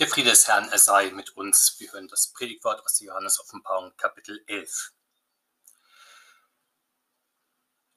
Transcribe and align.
Der 0.00 0.08
Friede 0.08 0.30
des 0.30 0.48
Herrn, 0.48 0.66
er 0.70 0.78
sei 0.78 1.10
mit 1.10 1.36
uns. 1.36 1.78
Wir 1.78 1.92
hören 1.92 2.08
das 2.08 2.28
Predigtwort 2.28 2.82
aus 2.82 2.98
Johannes 3.00 3.38
Offenbarung, 3.38 3.94
Kapitel 3.98 4.42
11. 4.46 4.94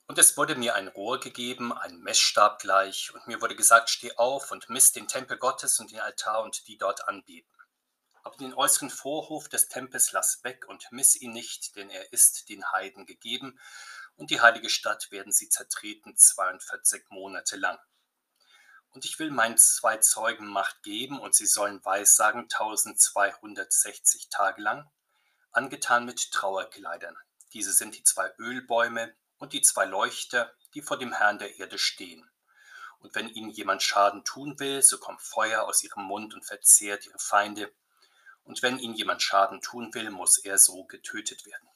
Und 0.08 0.18
es 0.18 0.36
wurde 0.36 0.56
mir 0.56 0.76
ein 0.76 0.90
Rohr 0.90 1.22
gegeben, 1.22 1.72
ein 1.72 2.00
Messstab 2.00 2.60
gleich, 2.60 3.14
und 3.14 3.26
mir 3.28 3.40
wurde 3.40 3.56
gesagt, 3.56 3.90
steh 3.90 4.18
auf 4.18 4.52
und 4.52 4.70
miss 4.70 4.92
den 4.92 5.08
Tempel 5.08 5.38
Gottes 5.38 5.80
und 5.80 5.92
den 5.92 6.02
Altar 6.02 6.44
und 6.44 6.68
die 6.68 6.78
dort 6.78 7.08
anbeten. 7.08 7.58
Aber 8.24 8.36
den 8.36 8.54
äußeren 8.54 8.90
Vorhof 8.90 9.48
des 9.48 9.70
Tempels 9.70 10.12
lass 10.12 10.44
weg 10.44 10.66
und 10.68 10.86
miss 10.92 11.16
ihn 11.16 11.32
nicht, 11.32 11.78
denn 11.78 11.90
er 11.90 12.12
ist 12.12 12.50
den 12.50 12.70
Heiden 12.74 13.06
gegeben, 13.06 13.58
und 14.18 14.30
die 14.30 14.42
heilige 14.42 14.70
Stadt 14.70 15.10
werden 15.12 15.32
sie 15.32 15.48
zertreten 15.48 16.18
42 16.18 17.06
Monate 17.12 17.56
lang. 17.56 17.80
Und 18.94 19.06
ich 19.06 19.18
will 19.18 19.32
meinen 19.32 19.58
zwei 19.58 19.98
Zeugen 19.98 20.48
Macht 20.48 20.84
geben, 20.84 21.20
und 21.20 21.34
sie 21.34 21.48
sollen 21.48 21.84
Weissagen 21.84 22.44
1260 22.44 24.30
Tage 24.30 24.62
lang, 24.62 24.90
angetan 25.52 26.06
mit 26.06 26.32
Trauerkleidern. 26.32 27.18
Diese 27.54 27.74
sind 27.74 27.96
die 27.96 28.04
zwei 28.04 28.32
Ölbäume 28.38 29.16
und 29.38 29.54
die 29.54 29.62
zwei 29.62 29.86
Leuchter, 29.86 30.54
die 30.74 30.82
vor 30.82 30.98
dem 30.98 31.12
Herrn 31.12 31.40
der 31.40 31.58
Erde 31.58 31.78
stehen. 31.78 32.30
Und 33.00 33.16
wenn 33.16 33.30
ihnen 33.30 33.50
jemand 33.50 33.84
Schaden 33.84 34.24
tun 34.24 34.60
will, 34.60 34.82
so 34.82 34.98
kommt 34.98 35.22
Feuer 35.22 35.64
aus 35.64 35.84
ihrem 35.84 36.04
Mund 36.04 36.34
und 36.34 36.46
verzehrt 36.46 37.06
ihre 37.06 37.20
Feinde. 37.20 37.74
Und 38.44 38.62
wenn 38.62 38.80
ihnen 38.80 38.96
jemand 38.96 39.22
Schaden 39.22 39.62
tun 39.62 39.94
will, 39.94 40.10
muss 40.10 40.38
er 40.38 40.58
so 40.58 40.86
getötet 40.86 41.46
werden. 41.46 41.68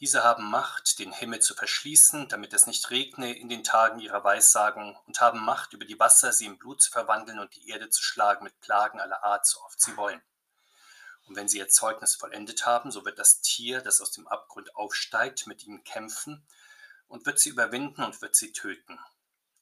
Diese 0.00 0.24
haben 0.24 0.50
Macht, 0.50 0.98
den 0.98 1.12
Himmel 1.12 1.40
zu 1.40 1.54
verschließen, 1.54 2.28
damit 2.28 2.52
es 2.52 2.66
nicht 2.66 2.90
regne 2.90 3.32
in 3.32 3.48
den 3.48 3.62
Tagen 3.62 4.00
ihrer 4.00 4.24
Weissagung, 4.24 4.98
und 5.06 5.20
haben 5.20 5.38
Macht, 5.44 5.72
über 5.72 5.84
die 5.84 6.00
Wasser 6.00 6.32
sie 6.32 6.46
in 6.46 6.58
Blut 6.58 6.82
zu 6.82 6.90
verwandeln 6.90 7.38
und 7.38 7.54
die 7.54 7.68
Erde 7.68 7.88
zu 7.90 8.02
schlagen 8.02 8.42
mit 8.44 8.60
Plagen 8.60 9.00
aller 9.00 9.22
Art, 9.22 9.46
so 9.46 9.60
oft 9.60 9.80
sie 9.80 9.96
wollen. 9.96 10.20
Und 11.26 11.36
wenn 11.36 11.48
sie 11.48 11.58
ihr 11.58 11.68
Zeugnis 11.68 12.16
vollendet 12.16 12.66
haben, 12.66 12.90
so 12.90 13.04
wird 13.04 13.20
das 13.20 13.40
Tier, 13.40 13.80
das 13.80 14.00
aus 14.00 14.10
dem 14.10 14.26
Abgrund 14.26 14.74
aufsteigt, 14.74 15.46
mit 15.46 15.64
ihnen 15.64 15.84
kämpfen 15.84 16.44
und 17.06 17.24
wird 17.24 17.38
sie 17.38 17.50
überwinden 17.50 18.02
und 18.02 18.20
wird 18.20 18.34
sie 18.34 18.52
töten. 18.52 18.98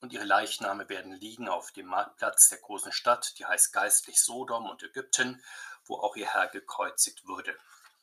Und 0.00 0.12
ihre 0.12 0.24
Leichname 0.24 0.88
werden 0.88 1.12
liegen 1.12 1.48
auf 1.48 1.70
dem 1.72 1.86
Marktplatz 1.86 2.48
der 2.48 2.58
großen 2.58 2.90
Stadt, 2.90 3.38
die 3.38 3.44
heißt 3.44 3.72
geistlich 3.72 4.20
Sodom 4.20 4.68
und 4.68 4.82
Ägypten, 4.82 5.44
wo 5.84 5.96
auch 5.96 6.16
ihr 6.16 6.26
Herr 6.26 6.48
gekreuzigt 6.48 7.28
wurde 7.28 7.54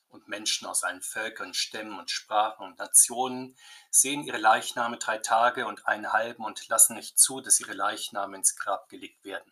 und 0.10 0.28
Menschen 0.28 0.68
aus 0.68 0.84
allen 0.84 1.02
Völkern, 1.02 1.54
Stämmen 1.54 2.00
und 2.00 2.10
Sprachen 2.10 2.66
und 2.66 2.80
Nationen 2.80 3.56
sehen 3.92 4.24
ihre 4.24 4.38
Leichname 4.38 4.98
drei 4.98 5.20
Tage 5.20 5.68
und 5.68 5.88
einen 5.88 6.12
halben 6.12 6.44
und 6.44 6.68
lassen 6.68 6.96
nicht 6.96 7.20
zu, 7.20 7.42
dass 7.42 7.60
ihre 7.60 7.74
Leichname 7.74 8.36
ins 8.36 8.56
Grab 8.56 8.90
gelegt 8.90 9.24
werden. 9.24 9.52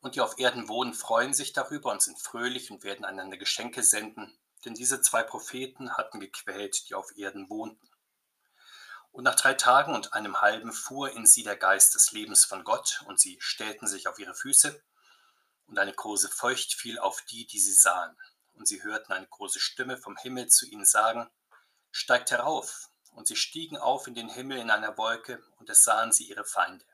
Und 0.00 0.14
die 0.14 0.20
auf 0.20 0.38
Erden 0.38 0.68
wohnen, 0.68 0.94
freuen 0.94 1.34
sich 1.34 1.52
darüber 1.52 1.92
und 1.92 2.02
sind 2.02 2.18
fröhlich 2.18 2.70
und 2.70 2.82
werden 2.82 3.04
einander 3.04 3.36
Geschenke 3.36 3.82
senden, 3.82 4.36
denn 4.64 4.74
diese 4.74 5.00
zwei 5.00 5.22
Propheten 5.22 5.96
hatten 5.96 6.20
gequält, 6.20 6.88
die 6.88 6.94
auf 6.94 7.16
Erden 7.16 7.48
wohnten. 7.50 7.88
Und 9.12 9.24
nach 9.24 9.34
drei 9.34 9.54
Tagen 9.54 9.94
und 9.94 10.12
einem 10.14 10.40
halben 10.40 10.72
fuhr 10.72 11.10
in 11.10 11.26
sie 11.26 11.42
der 11.42 11.56
Geist 11.56 11.94
des 11.94 12.12
Lebens 12.12 12.44
von 12.44 12.64
Gott, 12.64 13.02
und 13.06 13.20
sie 13.20 13.38
stellten 13.40 13.86
sich 13.86 14.08
auf 14.08 14.18
ihre 14.18 14.34
Füße, 14.34 14.82
und 15.66 15.78
eine 15.78 15.92
große 15.92 16.28
Feucht 16.28 16.74
fiel 16.74 16.98
auf 16.98 17.22
die, 17.22 17.46
die 17.46 17.60
sie 17.60 17.72
sahen 17.72 18.16
und 18.60 18.66
sie 18.66 18.82
hörten 18.82 19.14
eine 19.14 19.26
große 19.26 19.58
Stimme 19.58 19.96
vom 19.96 20.18
Himmel 20.18 20.48
zu 20.48 20.66
ihnen 20.66 20.84
sagen, 20.84 21.30
steigt 21.90 22.30
herauf. 22.30 22.90
Und 23.12 23.26
sie 23.26 23.34
stiegen 23.34 23.78
auf 23.78 24.06
in 24.06 24.14
den 24.14 24.28
Himmel 24.28 24.58
in 24.58 24.70
einer 24.70 24.98
Wolke, 24.98 25.42
und 25.58 25.70
es 25.70 25.82
sahen 25.82 26.12
sie 26.12 26.28
ihre 26.28 26.44
Feinde. 26.44 26.84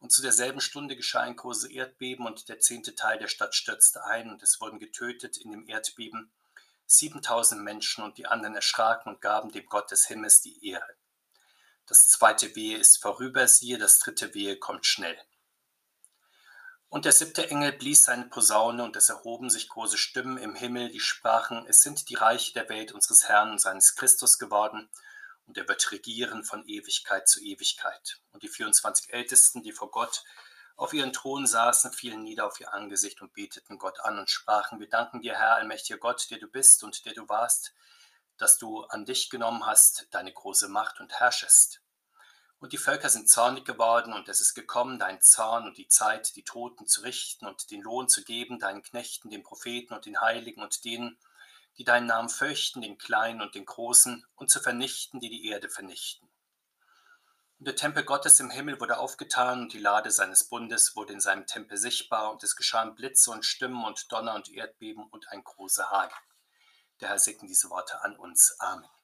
Und 0.00 0.10
zu 0.10 0.20
derselben 0.20 0.60
Stunde 0.60 0.96
geschah 0.96 1.20
ein 1.20 1.36
großes 1.36 1.70
Erdbeben, 1.70 2.26
und 2.26 2.48
der 2.48 2.58
zehnte 2.58 2.96
Teil 2.96 3.18
der 3.18 3.28
Stadt 3.28 3.54
stürzte 3.54 4.04
ein, 4.04 4.30
und 4.30 4.42
es 4.42 4.60
wurden 4.60 4.80
getötet 4.80 5.38
in 5.38 5.52
dem 5.52 5.68
Erdbeben 5.68 6.32
siebentausend 6.86 7.62
Menschen, 7.62 8.02
und 8.02 8.18
die 8.18 8.26
anderen 8.26 8.56
erschraken 8.56 9.14
und 9.14 9.20
gaben 9.20 9.52
dem 9.52 9.66
Gott 9.66 9.92
des 9.92 10.08
Himmels 10.08 10.40
die 10.40 10.68
Ehre. 10.68 10.96
Das 11.86 12.08
zweite 12.08 12.56
Wehe 12.56 12.76
ist 12.78 13.00
vorüber, 13.00 13.46
siehe, 13.46 13.78
das 13.78 14.00
dritte 14.00 14.34
Wehe 14.34 14.58
kommt 14.58 14.86
schnell. 14.86 15.18
Und 16.90 17.04
der 17.04 17.12
siebte 17.12 17.48
Engel 17.48 17.70
blies 17.70 18.02
seine 18.02 18.24
Posaune, 18.24 18.82
und 18.82 18.96
es 18.96 19.08
erhoben 19.08 19.48
sich 19.48 19.68
große 19.68 19.96
Stimmen 19.96 20.36
im 20.38 20.56
Himmel, 20.56 20.90
die 20.90 20.98
sprachen, 20.98 21.64
es 21.68 21.82
sind 21.82 22.08
die 22.08 22.16
Reiche 22.16 22.52
der 22.52 22.68
Welt 22.68 22.90
unseres 22.90 23.28
Herrn 23.28 23.52
und 23.52 23.60
seines 23.60 23.94
Christus 23.94 24.40
geworden, 24.40 24.90
und 25.46 25.56
er 25.56 25.68
wird 25.68 25.92
regieren 25.92 26.42
von 26.42 26.66
Ewigkeit 26.66 27.28
zu 27.28 27.40
Ewigkeit. 27.40 28.18
Und 28.32 28.42
die 28.42 28.48
24 28.48 29.12
Ältesten, 29.12 29.62
die 29.62 29.70
vor 29.70 29.92
Gott 29.92 30.24
auf 30.74 30.92
ihren 30.92 31.12
Thronen 31.12 31.46
saßen, 31.46 31.92
fielen 31.92 32.24
nieder 32.24 32.44
auf 32.44 32.58
ihr 32.58 32.74
Angesicht 32.74 33.22
und 33.22 33.34
beteten 33.34 33.78
Gott 33.78 34.00
an 34.00 34.18
und 34.18 34.28
sprachen, 34.28 34.80
wir 34.80 34.88
danken 34.88 35.20
dir, 35.20 35.36
Herr, 35.36 35.54
allmächtiger 35.54 35.98
Gott, 35.98 36.28
der 36.30 36.38
du 36.38 36.48
bist 36.48 36.82
und 36.82 37.04
der 37.04 37.14
du 37.14 37.28
warst, 37.28 37.72
dass 38.36 38.58
du 38.58 38.82
an 38.82 39.04
dich 39.04 39.30
genommen 39.30 39.64
hast, 39.64 40.08
deine 40.10 40.32
große 40.32 40.68
Macht 40.68 40.98
und 40.98 41.12
herrschest. 41.12 41.79
Und 42.60 42.74
die 42.74 42.78
Völker 42.78 43.08
sind 43.08 43.28
zornig 43.28 43.64
geworden, 43.64 44.12
und 44.12 44.28
es 44.28 44.42
ist 44.42 44.52
gekommen, 44.52 44.98
dein 44.98 45.22
Zorn 45.22 45.66
und 45.66 45.78
die 45.78 45.88
Zeit, 45.88 46.36
die 46.36 46.44
Toten 46.44 46.86
zu 46.86 47.00
richten 47.00 47.46
und 47.46 47.70
den 47.70 47.80
Lohn 47.80 48.08
zu 48.08 48.22
geben, 48.22 48.58
deinen 48.58 48.82
Knechten, 48.82 49.30
den 49.30 49.42
Propheten 49.42 49.94
und 49.94 50.04
den 50.04 50.20
Heiligen 50.20 50.62
und 50.62 50.84
denen, 50.84 51.18
die 51.78 51.84
deinen 51.84 52.06
Namen 52.06 52.28
fürchten, 52.28 52.82
den 52.82 52.98
Kleinen 52.98 53.40
und 53.40 53.54
den 53.54 53.64
Großen, 53.64 54.26
und 54.36 54.50
zu 54.50 54.60
vernichten, 54.60 55.20
die 55.20 55.30
die 55.30 55.46
Erde 55.46 55.70
vernichten. 55.70 56.28
Und 57.58 57.66
der 57.66 57.76
Tempel 57.76 58.04
Gottes 58.04 58.40
im 58.40 58.50
Himmel 58.50 58.78
wurde 58.78 58.98
aufgetan, 58.98 59.62
und 59.62 59.72
die 59.72 59.78
Lade 59.78 60.10
seines 60.10 60.44
Bundes 60.44 60.94
wurde 60.96 61.14
in 61.14 61.20
seinem 61.20 61.46
Tempel 61.46 61.78
sichtbar, 61.78 62.30
und 62.30 62.44
es 62.44 62.56
geschahen 62.56 62.94
Blitze 62.94 63.30
und 63.30 63.46
Stimmen 63.46 63.84
und 63.84 64.12
Donner 64.12 64.34
und 64.34 64.50
Erdbeben 64.50 65.04
und 65.04 65.28
ein 65.28 65.42
großer 65.42 65.90
Hagel. 65.90 66.16
Der 67.00 67.08
Herr 67.08 67.18
segne 67.18 67.48
diese 67.48 67.70
Worte 67.70 68.02
an 68.02 68.16
uns. 68.16 68.54
Amen. 68.58 68.99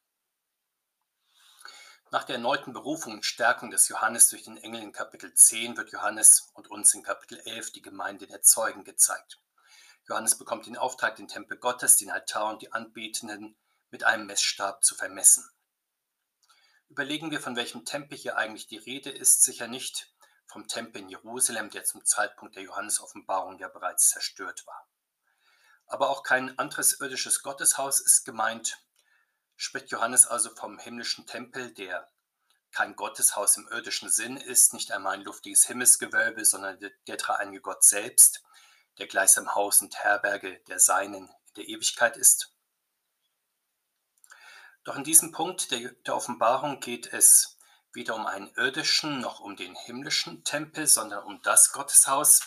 Nach 2.13 2.23
der 2.23 2.37
erneuten 2.37 2.73
Berufung 2.73 3.15
und 3.15 3.25
Stärkung 3.25 3.71
des 3.71 3.89
Johannes 3.89 4.29
durch 4.29 4.45
den 4.45 4.57
Engel 4.59 4.81
in 4.81 4.93
Kapitel 4.93 5.35
10 5.35 5.77
wird 5.77 5.91
Johannes 5.91 6.51
und 6.55 6.71
uns 6.71 6.95
in 6.95 7.03
Kapitel 7.03 7.41
11 7.41 7.73
die 7.73 7.83
Gemeinde 7.83 8.29
der 8.29 8.43
Zeugen 8.43 8.85
gezeigt. 8.85 9.41
Johannes 10.09 10.39
bekommt 10.39 10.67
den 10.67 10.77
Auftrag, 10.77 11.17
den 11.17 11.27
Tempel 11.27 11.59
Gottes, 11.59 11.97
den 11.97 12.13
Altar 12.13 12.51
und 12.51 12.63
die 12.63 12.73
Anbetenden 12.73 13.57
mit 13.91 14.05
einem 14.05 14.27
Messstab 14.27 14.85
zu 14.85 14.95
vermessen. 14.95 15.51
Überlegen 16.89 17.33
wir, 17.33 17.41
von 17.41 17.57
welchem 17.57 17.85
Tempel 17.85 18.17
hier 18.17 18.37
eigentlich 18.37 18.69
die 18.69 18.79
Rede 18.79 19.11
ist, 19.11 19.43
sicher 19.43 19.67
nicht 19.67 20.15
vom 20.47 20.69
Tempel 20.69 21.03
in 21.03 21.09
Jerusalem, 21.09 21.71
der 21.71 21.83
zum 21.83 22.05
Zeitpunkt 22.05 22.55
der 22.55 22.63
Johannes-Offenbarung 22.63 23.59
ja 23.59 23.67
bereits 23.67 24.11
zerstört 24.11 24.65
war. 24.65 24.89
Aber 25.87 26.11
auch 26.11 26.23
kein 26.23 26.57
anderes 26.57 27.01
irdisches 27.01 27.43
Gotteshaus 27.43 27.99
ist 27.99 28.25
gemeint, 28.25 28.79
spricht 29.57 29.91
Johannes 29.91 30.27
also 30.27 30.55
vom 30.55 30.79
himmlischen 30.79 31.27
Tempel, 31.27 31.73
der 31.73 32.11
kein 32.73 32.95
Gotteshaus 32.95 33.57
im 33.57 33.69
irdischen 33.69 34.11
Sinn 34.11 34.37
ist, 34.37 34.75
nicht 34.75 34.93
einmal 34.93 35.15
ein 35.15 35.23
luftiges 35.23 35.67
Himmelsgewölbe, 35.67 36.45
sondern 36.45 36.79
der, 37.07 37.17
dreieinige 37.17 37.63
Gott 37.63 37.83
selbst, 37.83 38.43
der 38.99 39.07
gleichsam 39.07 39.55
Haus 39.55 39.81
und 39.81 39.97
Herberge 39.97 40.61
der 40.69 40.79
Seinen 40.79 41.15
in 41.15 41.31
der 41.57 41.69
Ewigkeit 41.69 42.17
ist. 42.17 42.53
Doch 44.85 44.97
in 44.97 45.05
diesem 45.05 45.33
Punkt 45.33 45.71
der, 45.71 45.93
der 46.07 46.15
Offenbarung 46.15 46.81
geht 46.81 47.13
es 47.13 47.57
weder 47.93 48.15
um 48.15 48.27
einen 48.27 48.53
irdischen 48.57 49.21
noch 49.21 49.41
um 49.41 49.57
den 49.57 49.75
himmlischen 49.75 50.45
Tempel, 50.45 50.87
sondern 50.87 51.25
um 51.25 51.41
das 51.43 51.73
Gotteshaus, 51.73 52.43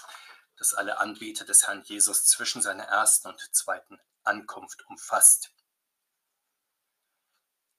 das 0.58 0.76
alle 0.76 1.00
Anbeter 1.00 1.44
des 1.44 1.68
Herrn 1.68 1.82
Jesus 1.84 2.26
zwischen 2.26 2.62
seiner 2.62 2.84
ersten 2.84 3.30
und 3.30 3.56
zweiten 3.56 4.00
Ankunft 4.24 4.86
umfasst. 4.88 5.52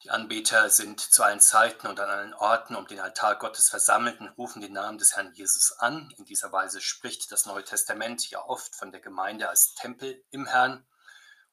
Die 0.03 0.11
Anbeter 0.11 0.71
sind 0.71 0.99
zu 0.99 1.23
allen 1.23 1.41
Zeiten 1.41 1.87
und 1.87 2.01
an 2.01 2.09
allen 2.09 2.33
Orten 2.33 2.75
um 2.75 2.87
den 2.87 3.01
Altar 3.01 3.39
Gottes 3.39 3.69
versammelt 3.69 4.19
und 4.19 4.31
rufen 4.31 4.63
den 4.63 4.73
Namen 4.73 4.97
des 4.97 5.15
Herrn 5.15 5.35
Jesus 5.35 5.73
an. 5.73 6.11
In 6.17 6.25
dieser 6.25 6.51
Weise 6.53 6.81
spricht 6.81 7.31
das 7.31 7.45
Neue 7.45 7.65
Testament 7.65 8.31
ja 8.31 8.43
oft 8.43 8.75
von 8.75 8.93
der 8.93 9.03
Gemeinde 9.03 9.51
als 9.51 9.75
Tempel 9.75 10.25
im 10.31 10.47
Herrn 10.47 10.87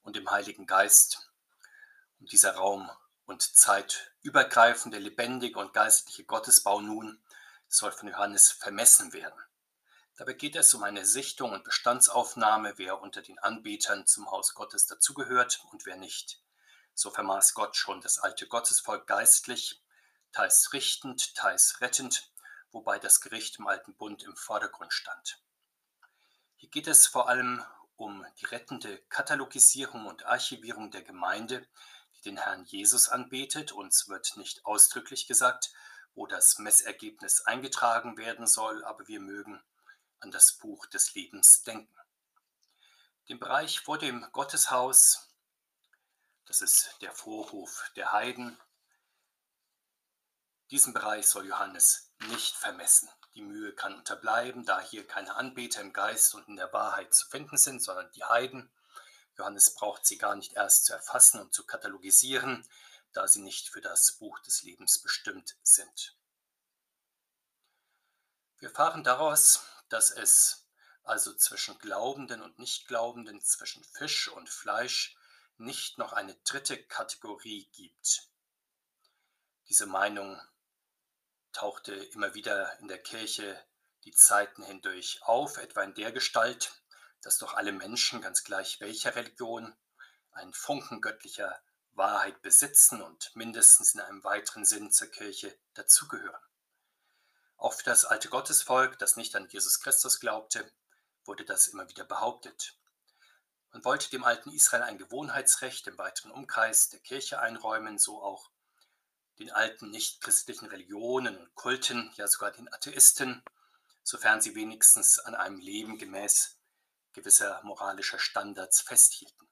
und 0.01 0.16
im 0.16 0.31
Heiligen 0.31 0.66
Geist. 0.66 1.30
Und 2.21 2.31
dieser 2.31 2.56
Raum 2.56 2.89
und 3.25 3.42
Zeit 3.42 4.13
übergreifende, 4.21 4.98
lebendige 4.98 5.60
und 5.60 5.74
geistliche 5.74 6.24
Gottesbau 6.24 6.80
nun 6.80 7.21
soll 7.68 7.92
von 7.92 8.07
Johannes 8.07 8.50
vermessen 8.50 9.12
werden. 9.12 9.42
Dabei 10.16 10.31
geht 10.31 10.56
es 10.56 10.74
um 10.74 10.83
eine 10.83 11.06
Sichtung 11.06 11.51
und 11.51 11.66
Bestandsaufnahme, 11.66 12.77
wer 12.77 13.01
unter 13.01 13.21
den 13.21 13.39
Anbetern 13.39 14.06
zum 14.06 14.31
Haus 14.31 14.54
Gottes 14.54 14.88
dazugehört 14.88 15.60
und 15.74 15.86
wer 15.86 15.98
nicht. 15.98 16.42
So 16.99 17.11
vermaß 17.11 17.53
Gott 17.53 17.75
schon 17.75 18.01
das 18.01 18.17
alte 18.17 18.47
Gottesvolk 18.47 19.05
geistlich, 19.05 19.83
teils 20.31 20.73
richtend, 20.73 21.35
teils 21.35 21.79
rettend, 21.79 22.31
wobei 22.71 22.97
das 22.97 23.21
Gericht 23.21 23.59
im 23.59 23.67
alten 23.67 23.94
Bund 23.94 24.23
im 24.23 24.35
Vordergrund 24.35 24.91
stand. 24.91 25.39
Hier 26.55 26.69
geht 26.69 26.88
es 26.88 27.05
vor 27.05 27.29
allem 27.29 27.63
um 27.97 28.25
die 28.39 28.45
rettende 28.45 28.97
Katalogisierung 29.09 30.07
und 30.07 30.25
Archivierung 30.25 30.89
der 30.89 31.03
Gemeinde, 31.03 31.67
die 32.15 32.21
den 32.21 32.38
Herrn 32.38 32.65
Jesus 32.65 33.09
anbetet. 33.09 33.73
Uns 33.73 34.09
wird 34.09 34.35
nicht 34.35 34.65
ausdrücklich 34.65 35.27
gesagt, 35.27 35.71
wo 36.15 36.25
das 36.25 36.57
Messergebnis 36.57 37.41
eingetragen 37.41 38.17
werden 38.17 38.47
soll, 38.47 38.83
aber 38.83 39.07
wir 39.07 39.19
mögen 39.19 39.63
an 40.19 40.31
das 40.31 40.53
Buch 40.53 40.88
des 40.88 41.13
Lebens 41.13 41.61
denken. 41.61 41.95
Den 43.29 43.38
Bereich 43.38 43.81
vor 43.81 43.99
dem 43.99 44.25
Gotteshaus, 44.31 45.26
das 46.47 46.61
ist 46.61 46.95
der 47.01 47.11
Vorhof 47.11 47.91
der 47.95 48.11
Heiden, 48.11 48.57
diesen 50.71 50.94
Bereich 50.94 51.27
soll 51.27 51.47
Johannes 51.47 52.11
nicht 52.27 52.55
vermessen. 52.55 53.09
Die 53.35 53.41
Mühe 53.41 53.73
kann 53.73 53.95
unterbleiben, 53.95 54.65
da 54.65 54.81
hier 54.81 55.07
keine 55.07 55.35
Anbeter 55.35 55.81
im 55.81 55.94
Geist 55.94 56.33
und 56.33 56.47
in 56.49 56.57
der 56.57 56.73
Wahrheit 56.73 57.13
zu 57.13 57.27
finden 57.29 57.57
sind, 57.57 57.81
sondern 57.81 58.11
die 58.11 58.23
Heiden. 58.25 58.69
Johannes 59.38 59.75
braucht 59.75 60.05
sie 60.05 60.17
gar 60.17 60.35
nicht 60.35 60.53
erst 60.53 60.85
zu 60.85 60.94
erfassen 60.94 61.39
und 61.39 61.53
zu 61.53 61.65
katalogisieren, 61.65 62.67
da 63.13 63.27
sie 63.27 63.41
nicht 63.41 63.69
für 63.69 63.79
das 63.79 64.13
Buch 64.13 64.39
des 64.39 64.63
Lebens 64.63 65.01
bestimmt 65.01 65.55
sind. 65.63 66.17
Wir 68.59 68.69
fahren 68.69 69.03
daraus, 69.03 69.63
dass 69.88 70.11
es 70.11 70.67
also 71.03 71.33
zwischen 71.33 71.79
Glaubenden 71.79 72.41
und 72.41 72.59
Nichtglaubenden, 72.59 73.39
zwischen 73.41 73.83
Fisch 73.85 74.27
und 74.27 74.49
Fleisch, 74.49 75.17
nicht 75.59 75.98
noch 75.98 76.13
eine 76.13 76.36
dritte 76.44 76.81
Kategorie 76.83 77.69
gibt. 77.74 78.30
Diese 79.69 79.86
Meinung 79.86 80.39
tauchte 81.51 81.94
immer 81.94 82.33
wieder 82.33 82.77
in 82.80 82.88
der 82.88 83.01
Kirche 83.01 83.63
die 84.04 84.13
Zeiten 84.13 84.63
hindurch 84.63 85.21
auf, 85.24 85.57
etwa 85.57 85.83
in 85.83 85.94
der 85.95 86.12
Gestalt, 86.12 86.81
dass 87.21 87.39
doch 87.39 87.56
alle 87.56 87.71
Menschen, 87.71 88.21
ganz 88.21 88.44
gleich 88.44 88.80
welcher 88.80 89.15
Religion, 89.15 89.75
einen 90.31 90.54
Funken 90.54 91.01
göttlicher 91.01 91.59
Wahrheit 91.94 92.42
besitzen 92.42 93.01
und 93.01 93.36
mindestens 93.36 93.95
in 93.95 94.01
einem 94.01 94.24
weiteren 94.24 94.65
Sinn 94.65 94.92
zur 94.92 95.07
Kirche 95.07 95.57
dazugehören. 95.74 96.39
Auch 97.57 97.74
für 97.74 97.83
das 97.83 98.06
alte 98.06 98.30
Gottesvolk, 98.30 99.00
das 99.00 99.18
nicht 99.18 99.36
an 99.36 99.50
Jesus 99.50 99.80
Christus 99.80 100.19
glaubte, 100.19 100.71
wurde 101.25 101.44
das 101.44 101.68
immer 101.68 101.89
wieder 101.89 102.06
behauptet. 102.06 102.77
Man 103.72 103.84
wollte 103.84 104.10
dem 104.10 104.24
alten 104.24 104.52
Israel 104.52 104.84
ein 104.84 104.98
Gewohnheitsrecht 104.98 105.88
im 105.88 105.98
weiteren 105.98 106.31
Umkreis 106.31 106.90
der 106.90 107.00
Kirche 107.00 107.40
einräumen, 107.40 107.98
so 107.98 108.22
auch 108.22 108.50
den 109.40 109.52
alten 109.52 109.92
nichtchristlichen 109.92 110.68
Religionen 110.68 111.38
und 111.38 111.56
Kulten, 111.56 112.12
ja 112.16 112.28
sogar 112.28 112.52
den 112.52 112.72
Atheisten, 112.74 113.44
sofern 114.04 114.42
sie 114.42 114.56
wenigstens 114.56 115.19
an 115.19 115.36
einem 115.36 115.60
Leben 115.60 115.98
gemäß 115.98 116.58
gewisser 117.14 117.62
moralischer 117.64 118.19
Standards 118.19 118.81
festhielten. 118.81 119.48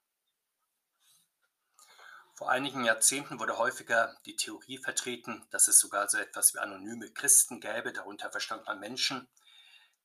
Vor 2.34 2.50
einigen 2.50 2.84
Jahrzehnten 2.84 3.40
wurde 3.40 3.56
häufiger 3.56 4.14
die 4.26 4.36
Theorie 4.36 4.78
vertreten, 4.78 5.46
dass 5.50 5.68
es 5.68 5.78
sogar 5.78 6.08
so 6.08 6.18
etwas 6.18 6.52
wie 6.52 6.58
anonyme 6.58 7.10
Christen 7.10 7.60
gäbe, 7.60 7.92
darunter 7.92 8.30
verstand 8.30 8.66
man 8.66 8.78
Menschen, 8.78 9.26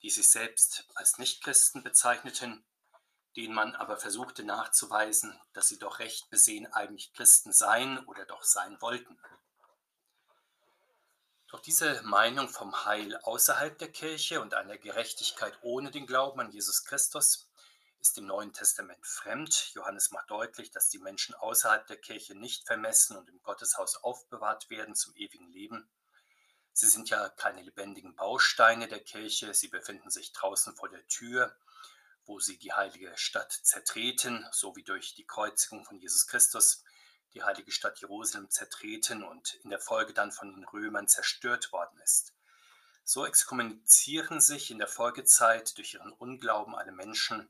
die 0.02 0.10
sich 0.10 0.30
selbst 0.30 0.88
als 0.96 1.18
Nichtchristen 1.18 1.84
bezeichneten, 1.84 2.66
denen 3.36 3.54
man 3.54 3.76
aber 3.76 3.98
versuchte 3.98 4.44
nachzuweisen, 4.44 5.40
dass 5.54 5.68
sie 5.68 5.80
doch 5.80 6.00
recht 6.00 6.30
besehen 6.30 6.72
eigentlich 6.74 7.14
Christen 7.14 7.54
seien 7.54 8.00
oder 8.06 8.26
doch 8.26 8.44
sein 8.44 8.82
wollten. 8.82 9.18
Doch 11.48 11.60
diese 11.60 12.02
Meinung 12.04 12.48
vom 12.48 12.86
Heil 12.86 13.18
außerhalb 13.18 13.78
der 13.78 13.92
Kirche 13.92 14.42
und 14.42 14.54
einer 14.54 14.78
Gerechtigkeit 14.78 15.58
ohne 15.62 15.92
den 15.92 16.08
Glauben 16.08 16.40
an 16.40 16.52
Jesus 16.52 16.86
Christus 16.86 17.50
ist 18.00 18.18
im 18.18 18.26
Neuen 18.26 18.54
Testament 18.54 19.06
fremd. 19.06 19.72
Johannes 19.74 20.12
macht 20.12 20.32
deutlich, 20.32 20.72
dass 20.72 20.90
die 20.90 21.00
Menschen 21.00 21.36
außerhalb 21.36 21.86
der 21.88 21.98
Kirche 21.98 22.36
nicht 22.36 22.66
vermessen 22.66 23.18
und 23.18 23.30
im 23.30 23.42
Gotteshaus 23.44 23.98
aufbewahrt 23.98 24.70
werden 24.70 24.96
zum 24.96 25.14
ewigen 25.16 25.52
Leben. 25.52 25.90
Sie 26.74 26.88
sind 26.88 27.10
ja 27.10 27.30
keine 27.30 27.62
lebendigen 27.62 28.16
Bausteine 28.16 28.88
der 28.88 29.04
Kirche, 29.04 29.54
sie 29.54 29.68
befinden 29.68 30.10
sich 30.10 30.32
draußen 30.32 30.76
vor 30.76 30.90
der 30.90 31.06
Tür, 31.08 31.56
wo 32.26 32.40
sie 32.40 32.58
die 32.58 32.74
heilige 32.74 33.12
Stadt 33.18 33.52
zertreten, 33.52 34.46
so 34.52 34.76
wie 34.76 34.84
durch 34.84 35.16
die 35.16 35.26
Kreuzigung 35.26 35.86
von 35.86 36.00
Jesus 36.00 36.28
Christus 36.28 36.84
die 37.34 37.44
heilige 37.44 37.72
Stadt 37.72 38.00
Jerusalem 38.02 38.50
zertreten 38.50 39.24
und 39.24 39.56
in 39.64 39.70
der 39.70 39.80
Folge 39.80 40.14
dann 40.14 40.32
von 40.32 40.54
den 40.54 40.66
Römern 40.66 41.08
zerstört 41.08 41.72
worden 41.72 42.00
ist. 42.04 42.34
So 43.04 43.26
exkommunizieren 43.26 44.42
sich 44.42 44.72
in 44.72 44.78
der 44.78 44.88
Folgezeit 44.88 45.78
durch 45.78 45.96
ihren 45.96 46.14
Unglauben 46.14 46.76
alle 46.76 46.92
Menschen, 46.92 47.50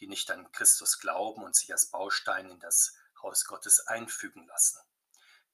die 0.00 0.06
nicht 0.06 0.30
an 0.30 0.50
Christus 0.52 0.98
glauben 0.98 1.42
und 1.42 1.56
sich 1.56 1.72
als 1.72 1.90
Baustein 1.90 2.48
in 2.48 2.60
das 2.60 2.94
Haus 3.22 3.44
Gottes 3.44 3.80
einfügen 3.86 4.46
lassen. 4.46 4.78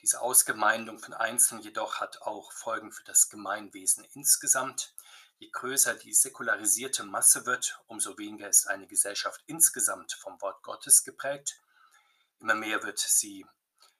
Diese 0.02 0.20
Ausgemeindung 0.20 0.98
von 0.98 1.14
Einzelnen 1.14 1.62
jedoch 1.62 2.00
hat 2.00 2.20
auch 2.22 2.52
Folgen 2.52 2.92
für 2.92 3.04
das 3.04 3.30
Gemeinwesen 3.30 4.04
insgesamt. 4.12 4.94
Je 5.44 5.50
größer 5.50 5.94
die 5.96 6.14
säkularisierte 6.14 7.04
Masse 7.04 7.44
wird, 7.44 7.78
umso 7.86 8.16
weniger 8.16 8.48
ist 8.48 8.66
eine 8.66 8.86
Gesellschaft 8.86 9.42
insgesamt 9.46 10.14
vom 10.14 10.40
Wort 10.40 10.62
Gottes 10.62 11.04
geprägt 11.04 11.60
Immer 12.38 12.54
mehr 12.54 12.82
wird 12.82 12.98
sie 12.98 13.44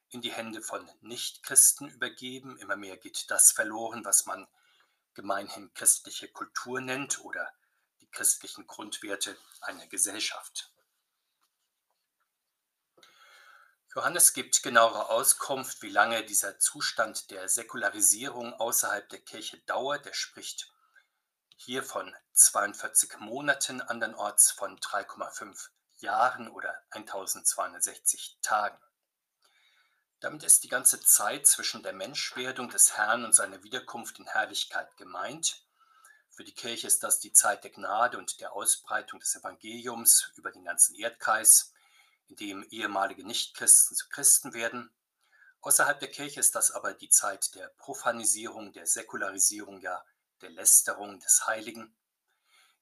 in 0.08 0.23
die 0.23 0.32
Hände 0.32 0.62
von 0.62 0.91
Nichtchristen 1.02 1.91
übergeben. 1.91 2.56
Immer 2.56 2.76
mehr 2.76 2.96
geht 2.96 3.31
das 3.31 3.52
verloren, 3.52 4.06
was 4.06 4.25
man 4.25 4.49
gemeinhin 5.12 5.73
christliche 5.75 6.29
Kultur 6.29 6.81
nennt 6.81 7.23
oder 7.23 7.52
die 8.00 8.11
christlichen 8.11 8.67
Grundwerte 8.67 9.37
einer 9.61 9.87
Gesellschaft. 9.87 10.73
Johannes 13.94 14.32
gibt 14.32 14.62
genauere 14.62 15.11
Auskunft, 15.11 15.82
wie 15.82 15.91
lange 15.91 16.25
dieser 16.25 16.58
Zustand 16.58 17.31
der 17.31 17.50
Säkularisierung 17.50 18.55
außerhalb 18.55 19.06
der 19.11 19.20
Kirche 19.20 19.58
dauert. 19.67 20.06
Er 20.06 20.14
spricht 20.14 20.73
hier 21.56 21.82
von 21.82 22.14
42 22.32 23.18
Monaten, 23.20 23.80
andernorts 23.80 24.50
von 24.50 24.78
3,5 24.78 25.68
Jahren 25.98 26.48
oder 26.50 26.74
1260 26.90 28.38
Tagen. 28.42 28.78
Damit 30.20 30.42
ist 30.42 30.64
die 30.64 30.68
ganze 30.68 31.00
Zeit 31.00 31.46
zwischen 31.46 31.82
der 31.82 31.92
Menschwerdung 31.92 32.70
des 32.70 32.96
Herrn 32.96 33.24
und 33.24 33.34
seiner 33.34 33.62
Wiederkunft 33.62 34.18
in 34.18 34.26
Herrlichkeit 34.26 34.96
gemeint. 34.96 35.62
Für 36.30 36.44
die 36.44 36.54
Kirche 36.54 36.86
ist 36.86 37.02
das 37.02 37.20
die 37.20 37.32
Zeit 37.32 37.62
der 37.62 37.70
Gnade 37.70 38.18
und 38.18 38.40
der 38.40 38.52
Ausbreitung 38.54 39.20
des 39.20 39.36
Evangeliums 39.36 40.32
über 40.34 40.50
den 40.50 40.64
ganzen 40.64 40.94
Erdkreis, 40.96 41.72
in 42.26 42.36
dem 42.36 42.62
ehemalige 42.70 43.26
Nichtchristen 43.26 43.96
zu 43.96 44.08
Christen 44.08 44.54
werden. 44.54 44.90
Außerhalb 45.60 46.00
der 46.00 46.10
Kirche 46.10 46.40
ist 46.40 46.54
das 46.54 46.70
aber 46.70 46.94
die 46.94 47.10
Zeit 47.10 47.54
der 47.54 47.68
Profanisierung, 47.78 48.72
der 48.72 48.86
Säkularisierung, 48.86 49.80
ja 49.80 50.04
der 50.42 50.50
Lästerung 50.50 51.20
des 51.20 51.46
Heiligen, 51.46 51.96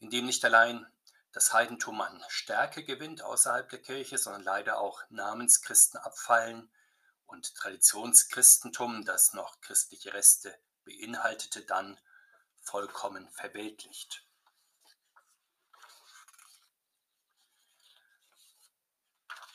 in 0.00 0.10
dem 0.10 0.26
nicht 0.26 0.44
allein 0.44 0.87
das 1.32 1.52
Heidentum 1.52 2.00
an 2.00 2.22
Stärke 2.28 2.85
gewinnt 2.85 3.23
außerhalb 3.23 3.68
der 3.71 3.80
Kirche, 3.80 4.18
sondern 4.18 4.42
leider 4.42 4.78
auch 4.78 5.02
Namenschristen 5.09 5.99
abfallen 5.99 6.71
und 7.26 7.54
Traditionschristentum, 7.54 9.04
das 9.04 9.32
noch 9.32 9.61
christliche 9.61 10.12
Reste 10.12 10.59
beinhaltete, 10.85 11.62
dann 11.62 11.99
vollkommen 12.61 13.30
verweltlicht. 13.30 14.26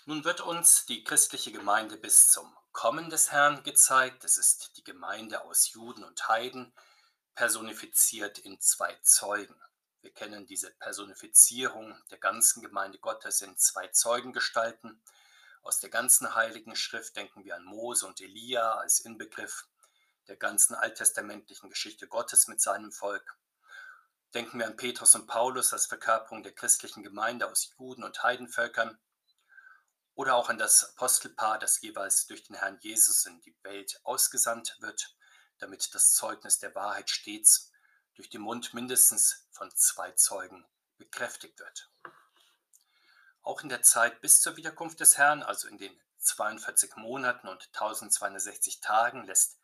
Nun 0.06 0.24
wird 0.24 0.42
uns 0.42 0.86
die 0.86 1.04
christliche 1.04 1.52
Gemeinde 1.52 1.98
bis 1.98 2.32
zum 2.32 2.56
Kommen 2.72 3.10
des 3.10 3.32
Herrn 3.32 3.64
gezeigt. 3.64 4.24
Es 4.24 4.38
ist 4.38 4.78
die 4.78 4.84
Gemeinde 4.84 5.44
aus 5.44 5.74
Juden 5.74 6.04
und 6.04 6.28
Heiden, 6.30 6.74
personifiziert 7.38 8.40
in 8.40 8.60
zwei 8.60 8.96
Zeugen. 9.04 9.56
Wir 10.02 10.12
kennen 10.12 10.48
diese 10.48 10.72
Personifizierung 10.72 11.96
der 12.10 12.18
ganzen 12.18 12.64
Gemeinde 12.64 12.98
Gottes 12.98 13.42
in 13.42 13.56
zwei 13.58 13.88
Zeugengestalten. 13.90 15.00
Aus 15.62 15.80
der 15.80 15.92
ganzen 15.92 16.34
heiligen 16.34 16.76
Schrift 16.76 17.16
denken 17.16 17.46
wir 17.46 17.56
an 17.56 17.64
Mose 17.64 18.08
und 18.08 18.22
Elia 18.22 18.80
als 18.80 19.02
Inbegriff 19.02 19.68
der 20.28 20.36
ganzen 20.36 20.74
alttestamentlichen 20.74 21.70
Geschichte 21.70 22.08
Gottes 22.08 22.48
mit 22.48 22.60
seinem 22.60 22.92
Volk. 22.92 23.38
Denken 24.34 24.58
wir 24.58 24.66
an 24.66 24.76
Petrus 24.76 25.14
und 25.14 25.28
Paulus 25.28 25.74
als 25.74 25.86
Verkörperung 25.86 26.42
der 26.42 26.56
christlichen 26.56 27.04
Gemeinde 27.04 27.52
aus 27.52 27.72
Juden 27.78 28.04
und 28.04 28.24
Heidenvölkern. 28.24 28.98
Oder 30.16 30.34
auch 30.34 30.50
an 30.50 30.58
das 30.58 30.96
Apostelpaar, 30.96 31.60
das 31.60 31.82
jeweils 31.82 32.26
durch 32.26 32.46
den 32.46 32.56
Herrn 32.56 32.80
Jesus 32.82 33.28
in 33.28 33.40
die 33.42 33.56
Welt 33.62 34.02
ausgesandt 34.04 34.76
wird, 34.80 35.17
damit 35.60 35.94
das 35.94 36.14
Zeugnis 36.14 36.60
der 36.60 36.76
Wahrheit 36.76 37.10
stets 37.10 37.72
durch 38.16 38.30
den 38.30 38.42
Mund 38.42 38.74
mindestens 38.74 39.48
von 39.52 39.70
zwei 39.76 40.12
Zeugen 40.12 40.66
bekräftigt 40.98 41.60
wird. 41.60 41.90
Auch 43.42 43.62
in 43.62 43.70
der 43.70 43.82
Zeit 43.82 44.22
bis 44.22 44.42
zur 44.42 44.58
Wiederkunft 44.58 45.00
des 45.00 45.18
Herrn, 45.18 45.44
also 45.44 45.68
in 45.68 45.78
den 45.78 45.98
42 46.20 46.96
Monaten 46.98 47.48
und 47.48 47.64
1260 47.68 48.82
Tagen, 48.82 49.24
lässt 49.26 49.58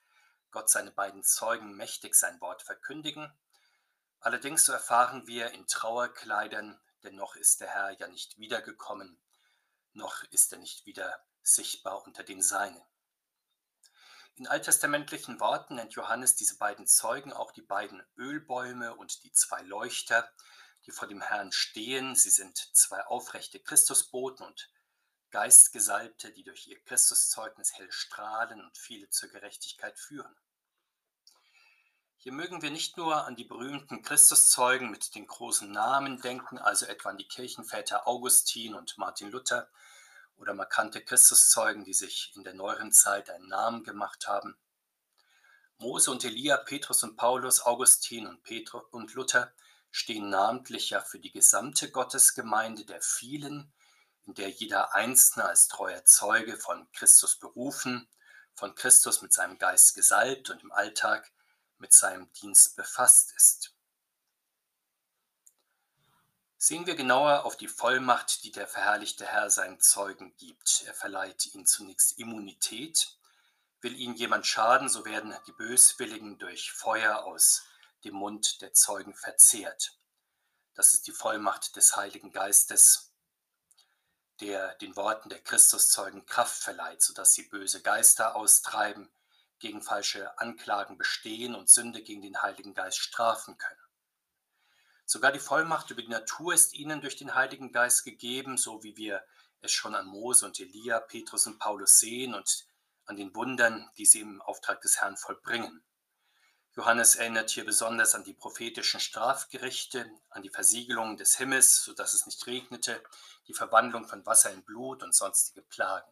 Gott 0.52 0.70
seine 0.70 0.92
beiden 0.92 1.24
Zeugen 1.24 1.76
mächtig 1.76 2.16
sein 2.16 2.40
Wort 2.40 2.62
verkündigen. 2.62 3.34
Allerdings, 4.20 4.66
so 4.66 4.72
erfahren 4.72 5.28
wir 5.28 5.52
in 5.52 5.68
Trauerkleidern, 5.68 6.80
denn 7.04 7.16
noch 7.16 7.36
ist 7.36 7.60
der 7.60 7.70
Herr 7.70 7.92
ja 8.00 8.08
nicht 8.08 8.38
wiedergekommen, 8.38 9.20
noch 9.94 10.24
ist 10.32 10.54
er 10.54 10.60
nicht 10.60 10.86
wieder 10.86 11.22
sichtbar 11.42 12.04
unter 12.06 12.24
den 12.24 12.42
Seinen. 12.42 12.82
In 14.36 14.48
alttestamentlichen 14.48 15.40
Worten 15.40 15.75
nennt 15.75 15.94
Johannes 15.94 16.36
diese 16.36 16.58
beiden 16.58 16.88
Zeugen 16.88 17.34
auch 17.34 17.52
die 17.52 17.62
beiden 17.62 18.02
Ölbäume 18.18 18.96
und 18.96 19.24
die 19.24 19.32
zwei 19.32 19.62
Leuchter, 19.62 20.28
die 20.86 20.92
vor 20.92 21.08
dem 21.08 21.22
Herrn 21.22 21.52
stehen. 21.52 22.16
Sie 22.16 22.32
sind 22.32 22.58
zwei 22.74 23.06
aufrechte 23.06 23.60
Christusboten 23.60 24.44
und 24.44 24.72
Geistgesalbte, 25.30 26.32
die 26.32 26.44
durch 26.44 26.68
ihr 26.68 26.80
Christuszeugnis 26.84 27.74
hell 27.74 27.92
strahlen 27.92 28.60
und 28.60 28.78
viele 28.78 29.10
zur 29.10 29.30
Gerechtigkeit 29.30 29.98
führen. 30.00 30.36
Hier 32.18 32.32
mögen 32.32 32.62
wir 32.62 32.72
nicht 32.72 32.98
nur 32.98 33.25
an 33.25 33.36
die 33.36 33.44
berühmten 33.44 34.02
Christuszeugen 34.02 34.90
mit 34.90 35.13
den 35.13 35.28
großen 35.28 35.72
Namen 35.72 36.22
denken, 36.22 36.58
also 36.58 36.86
etwa 36.86 37.10
an 37.10 37.18
die 37.18 37.28
Kirchenväter 37.28 38.08
Augustin 38.08 38.74
und 38.74 38.98
Martin 38.98 39.30
Luther 39.30 39.70
oder 40.38 40.54
markante 40.54 41.04
Christuszeugen, 41.04 41.84
die 41.84 41.94
sich 41.94 42.32
in 42.36 42.44
der 42.44 42.54
neueren 42.54 42.92
Zeit 42.92 43.30
einen 43.30 43.48
Namen 43.48 43.84
gemacht 43.84 44.28
haben. 44.28 44.58
Mose 45.78 46.12
und 46.12 46.24
Elia, 46.24 46.58
Petrus 46.58 47.04
und 47.04 47.16
Paulus, 47.16 47.66
Augustin 47.66 48.28
und 48.28 48.44
Petru 48.44 48.80
und 48.92 49.13
Luther 49.13 49.54
stehen 49.92 50.30
namentlich 50.30 50.92
ja 50.92 51.02
für 51.02 51.20
die 51.20 51.32
gesamte 51.32 51.92
Gottesgemeinde 51.92 52.86
der 52.86 53.02
vielen, 53.02 53.74
in 54.25 54.34
der 54.34 54.50
jeder 54.50 54.96
Einzelne 54.96 55.46
als 55.46 55.68
treuer 55.68 56.06
Zeuge 56.06 56.58
von 56.58 56.90
Christus 56.94 57.38
berufen, 57.38 58.08
von 58.56 58.75
Christus 58.75 59.22
mit 59.22 59.34
seinem 59.34 59.58
Geist 59.58 59.96
gesalbt 59.96 60.50
und 60.50 60.63
im 60.63 60.72
Alltag 60.72 61.32
mit 61.78 61.94
seinem 61.94 62.32
Dienst 62.34 62.75
befasst 62.75 63.34
ist. 63.36 63.73
Sehen 66.65 66.86
wir 66.86 66.96
genauer 66.96 67.43
auf 67.43 67.58
die 67.58 67.67
Vollmacht, 67.67 68.46
die 68.46 68.51
der 68.53 68.70
verherrlichte 68.70 69.25
Herr 69.25 69.50
seinen 69.50 69.82
Zeugen 69.82 70.34
gibt. 70.38 70.86
Er 70.88 70.93
verleiht 70.93 71.53
ihnen 71.53 71.65
zunächst 71.65 72.17
Immunität. 72.17 73.17
Will 73.82 73.98
ihnen 73.98 74.15
jemand 74.15 74.46
schaden, 74.46 74.88
so 74.88 75.03
werden 75.03 75.36
die 75.46 75.51
Böswilligen 75.51 76.39
durch 76.39 76.72
Feuer 76.72 77.25
aus 77.25 77.63
dem 78.05 78.13
Mund 78.13 78.62
der 78.62 78.72
Zeugen 78.72 79.13
verzehrt. 79.13 80.00
Das 80.74 80.93
ist 80.93 81.05
die 81.05 81.12
Vollmacht 81.12 81.75
des 81.75 81.98
Heiligen 81.98 82.32
Geistes, 82.32 83.12
der 84.39 84.74
den 84.75 84.96
Worten 84.96 85.27
der 85.27 85.41
Christuszeugen 85.41 86.25
Kraft 86.25 86.63
verleiht, 86.63 87.01
sodass 87.01 87.34
sie 87.34 87.43
böse 87.43 87.82
Geister 87.82 88.38
austreiben, 88.38 89.12
gegen 89.60 89.82
falsche 89.82 90.39
Anklagen 90.39 90.98
bestehen 90.98 91.55
und 91.55 91.70
Sünde 91.70 92.01
gegen 92.01 92.22
den 92.22 92.41
Heiligen 92.41 92.74
Geist 92.74 93.00
strafen 93.00 93.58
können. 93.58 93.83
Sogar 95.13 95.32
die 95.32 95.38
Vollmacht 95.38 95.91
über 95.91 96.01
die 96.01 96.08
Natur 96.08 96.55
ist 96.55 96.74
ihnen 96.74 97.00
durch 97.00 97.15
den 97.15 97.36
Heiligen 97.36 97.72
Geist 97.72 98.03
gegeben, 98.03 98.58
so 98.58 98.82
wie 98.82 98.98
wir 98.98 99.24
es 99.62 99.72
schon 99.72 99.93
an 99.93 100.08
Mose 100.08 100.43
und 100.43 100.60
Elia, 100.60 101.00
Petrus 101.00 101.46
und 101.46 101.60
Paulus 101.60 102.00
sehen 102.00 102.34
und 102.34 102.65
an 103.05 103.15
den 103.15 103.36
Wundern, 103.36 103.88
die 103.96 104.08
sie 104.08 104.22
im 104.22 104.41
Auftrag 104.41 104.82
des 104.82 105.00
Herrn 105.00 105.15
vollbringen. 105.15 105.84
Johannes 106.75 107.15
erinnert 107.15 107.51
hier 107.51 107.63
besonders 107.63 108.15
an 108.15 108.24
die 108.24 108.34
prophetischen 108.34 109.00
Strafgerichte, 109.00 110.10
an 110.32 110.41
die 110.41 110.50
Versiegelung 110.50 111.15
des 111.15 111.38
Himmels, 111.38 111.84
sodass 111.84 112.15
es 112.15 112.25
nicht 112.25 112.48
regnete, 112.48 113.03
die 113.48 113.53
Verwandlung 113.53 114.08
von 114.08 114.25
Wasser 114.25 114.50
in 114.50 114.63
Blut 114.63 115.03
und 115.03 115.13
sonstige 115.13 115.62
Plagen. 115.62 116.12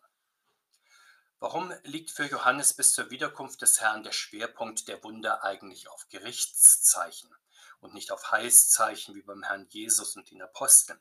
Warum 1.40 1.74
liegt 1.86 2.12
für 2.12 2.26
Johannes 2.26 2.76
bis 2.76 2.94
zur 2.94 3.10
Wiederkunft 3.10 3.64
des 3.64 3.82
Herrn 3.82 4.04
der 4.04 4.12
Schwerpunkt 4.12 4.88
der 4.88 5.04
Wunder 5.04 5.44
eigentlich 5.44 5.90
auf 5.90 6.08
Gerichtszeichen 6.10 7.36
und 7.82 7.94
nicht 7.94 8.12
auf 8.12 8.32
Heißzeichen 8.32 9.14
wie 9.16 9.22
beim 9.22 9.44
Herrn 9.44 9.68
Jesus 9.70 10.16
und 10.16 10.32
den 10.32 10.42
Aposteln? 10.42 11.00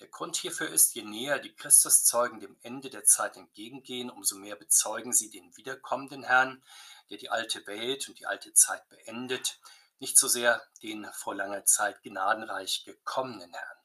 Der 0.00 0.08
Grund 0.08 0.36
hierfür 0.36 0.68
ist, 0.68 0.94
je 0.94 1.02
näher 1.02 1.40
die 1.40 1.54
Christuszeugen 1.54 2.38
dem 2.38 2.56
Ende 2.62 2.88
der 2.88 3.04
Zeit 3.04 3.36
entgegengehen, 3.36 4.10
umso 4.10 4.36
mehr 4.36 4.54
bezeugen 4.54 5.12
sie 5.12 5.28
den 5.28 5.56
wiederkommenden 5.56 6.22
Herrn, 6.22 6.62
der 7.10 7.18
die 7.18 7.30
alte 7.30 7.66
Welt 7.66 8.08
und 8.08 8.20
die 8.20 8.26
alte 8.26 8.52
Zeit 8.52 8.88
beendet, 8.88 9.58
nicht 9.98 10.16
so 10.16 10.28
sehr 10.28 10.62
den 10.82 11.10
vor 11.12 11.34
langer 11.34 11.64
Zeit 11.64 12.02
gnadenreich 12.02 12.84
gekommenen 12.84 13.52
Herrn. 13.52 13.78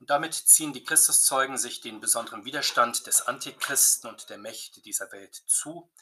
Und 0.00 0.10
damit 0.10 0.34
ziehen 0.34 0.72
die 0.72 0.82
Christuszeugen 0.82 1.58
sich 1.58 1.82
den 1.82 2.00
besonderen 2.00 2.44
Widerstand 2.44 3.06
des 3.06 3.22
Antichristen 3.22 4.08
und 4.08 4.30
der 4.30 4.38
Mächte 4.38 4.80
dieser 4.80 5.12
Welt 5.12 5.34
zu. 5.46 5.92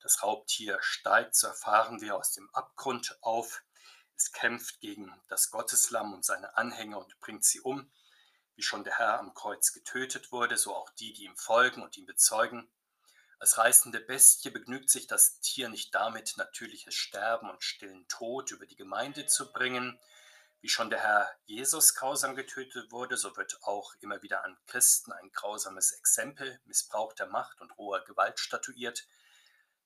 Das 0.00 0.22
Raubtier 0.22 0.78
steigt, 0.80 1.34
so 1.34 1.48
erfahren 1.48 2.00
wir, 2.00 2.16
aus 2.16 2.32
dem 2.32 2.48
Abgrund 2.54 3.18
auf. 3.20 3.62
Es 4.18 4.32
kämpft 4.32 4.80
gegen 4.80 5.14
das 5.28 5.52
Gotteslamm 5.52 6.12
und 6.12 6.24
seine 6.24 6.56
Anhänger 6.56 6.98
und 6.98 7.20
bringt 7.20 7.44
sie 7.44 7.60
um. 7.60 7.88
Wie 8.56 8.62
schon 8.62 8.82
der 8.82 8.98
Herr 8.98 9.20
am 9.20 9.32
Kreuz 9.32 9.72
getötet 9.72 10.32
wurde, 10.32 10.58
so 10.58 10.74
auch 10.74 10.90
die, 10.90 11.12
die 11.12 11.24
ihm 11.24 11.36
folgen 11.36 11.82
und 11.82 11.96
ihn 11.96 12.04
bezeugen. 12.04 12.68
Als 13.38 13.58
reißende 13.58 14.00
Bestie 14.00 14.50
begnügt 14.50 14.90
sich 14.90 15.06
das 15.06 15.38
Tier 15.38 15.68
nicht 15.68 15.94
damit, 15.94 16.36
natürliches 16.36 16.94
Sterben 16.94 17.48
und 17.48 17.62
stillen 17.62 18.08
Tod 18.08 18.50
über 18.50 18.66
die 18.66 18.74
Gemeinde 18.74 19.26
zu 19.26 19.52
bringen, 19.52 20.00
wie 20.60 20.68
schon 20.68 20.90
der 20.90 20.98
Herr 20.98 21.30
Jesus 21.44 21.94
grausam 21.94 22.34
getötet 22.34 22.90
wurde, 22.90 23.16
so 23.16 23.36
wird 23.36 23.62
auch 23.62 23.94
immer 24.00 24.20
wieder 24.22 24.42
an 24.42 24.58
Christen 24.66 25.12
ein 25.12 25.30
grausames 25.30 25.92
Exempel 25.92 26.60
missbrauchter 26.64 27.26
Macht 27.26 27.60
und 27.60 27.70
roher 27.78 28.02
Gewalt 28.04 28.40
statuiert. 28.40 29.06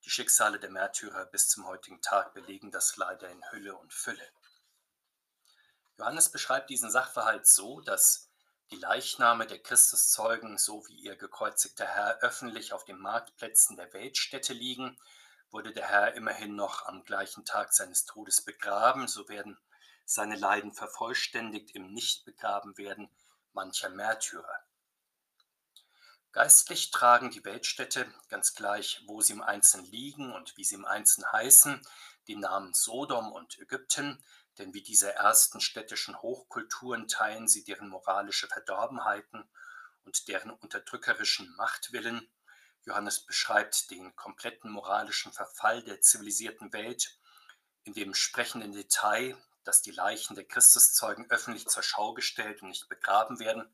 Die 0.04 0.10
Schicksale 0.10 0.58
der 0.58 0.70
Märtyrer 0.70 1.26
bis 1.26 1.48
zum 1.48 1.66
heutigen 1.66 2.00
Tag 2.00 2.34
belegen 2.34 2.70
das 2.70 2.96
leider 2.96 3.28
in 3.28 3.42
Hülle 3.50 3.76
und 3.76 3.92
Fülle. 3.92 4.28
Johannes 5.96 6.30
beschreibt 6.30 6.70
diesen 6.70 6.90
Sachverhalt 6.90 7.46
so, 7.46 7.80
dass 7.80 8.28
die 8.72 8.76
Leichname 8.76 9.46
der 9.46 9.60
Christuszeugen, 9.60 10.58
so 10.58 10.86
wie 10.88 10.96
ihr 10.96 11.14
gekreuzigter 11.14 11.86
Herr, 11.86 12.18
öffentlich 12.20 12.72
auf 12.72 12.84
den 12.84 12.98
Marktplätzen 12.98 13.76
der 13.76 13.92
Weltstädte 13.92 14.54
liegen, 14.54 14.98
wurde 15.50 15.72
der 15.72 15.86
Herr 15.86 16.14
immerhin 16.14 16.56
noch 16.56 16.86
am 16.86 17.04
gleichen 17.04 17.44
Tag 17.44 17.72
seines 17.72 18.04
Todes 18.04 18.40
begraben, 18.40 19.06
so 19.06 19.28
werden 19.28 19.58
seine 20.04 20.36
Leiden 20.36 20.72
vervollständigt 20.72 21.76
im 21.76 21.92
Nichtbegrabenwerden 21.92 23.08
mancher 23.52 23.90
Märtyrer. 23.90 24.64
Geistlich 26.32 26.90
tragen 26.90 27.30
die 27.30 27.44
Weltstädte, 27.44 28.10
ganz 28.30 28.54
gleich, 28.54 29.02
wo 29.04 29.20
sie 29.20 29.34
im 29.34 29.42
Einzelnen 29.42 29.84
liegen 29.90 30.32
und 30.32 30.56
wie 30.56 30.64
sie 30.64 30.76
im 30.76 30.86
Einzelnen 30.86 31.30
heißen, 31.30 31.86
die 32.26 32.36
Namen 32.36 32.72
Sodom 32.72 33.32
und 33.32 33.58
Ägypten, 33.58 34.24
denn 34.56 34.72
wie 34.72 34.82
diese 34.82 35.14
ersten 35.14 35.60
städtischen 35.60 36.22
Hochkulturen 36.22 37.06
teilen 37.06 37.48
sie 37.48 37.64
deren 37.64 37.90
moralische 37.90 38.48
Verdorbenheiten 38.48 39.46
und 40.04 40.26
deren 40.28 40.50
unterdrückerischen 40.50 41.54
Machtwillen. 41.56 42.26
Johannes 42.86 43.26
beschreibt 43.26 43.90
den 43.90 44.16
kompletten 44.16 44.70
moralischen 44.70 45.32
Verfall 45.32 45.82
der 45.82 46.00
zivilisierten 46.00 46.72
Welt 46.72 47.18
in 47.84 47.92
dem 47.92 48.14
sprechenden 48.14 48.72
Detail, 48.72 49.36
dass 49.64 49.82
die 49.82 49.90
Leichen 49.90 50.34
der 50.34 50.46
Christuszeugen 50.46 51.30
öffentlich 51.30 51.68
zur 51.68 51.82
Schau 51.82 52.14
gestellt 52.14 52.62
und 52.62 52.70
nicht 52.70 52.88
begraben 52.88 53.38
werden. 53.38 53.70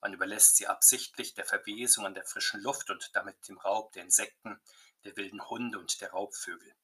Man 0.00 0.12
überlässt 0.12 0.56
sie 0.56 0.66
absichtlich 0.66 1.34
der 1.34 1.44
Verwesung 1.44 2.06
an 2.06 2.14
der 2.14 2.24
frischen 2.24 2.60
Luft 2.60 2.90
und 2.90 3.10
damit 3.14 3.48
dem 3.48 3.58
Raub 3.58 3.92
der 3.92 4.04
Insekten, 4.04 4.60
der 5.04 5.16
wilden 5.16 5.48
Hunde 5.48 5.78
und 5.78 6.00
der 6.00 6.10
Raubvögel. 6.10 6.74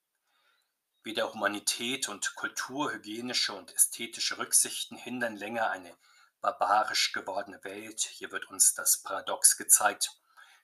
Weder 1.02 1.32
Humanität 1.32 2.08
und 2.08 2.34
Kultur, 2.34 2.92
hygienische 2.92 3.52
und 3.52 3.74
ästhetische 3.74 4.38
Rücksichten 4.38 4.96
hindern 4.96 5.36
länger 5.36 5.70
eine 5.70 5.96
barbarisch 6.40 7.12
gewordene 7.12 7.62
Welt. 7.62 8.00
Hier 8.00 8.32
wird 8.32 8.48
uns 8.48 8.74
das 8.74 9.02
Paradox 9.02 9.56
gezeigt, 9.56 10.18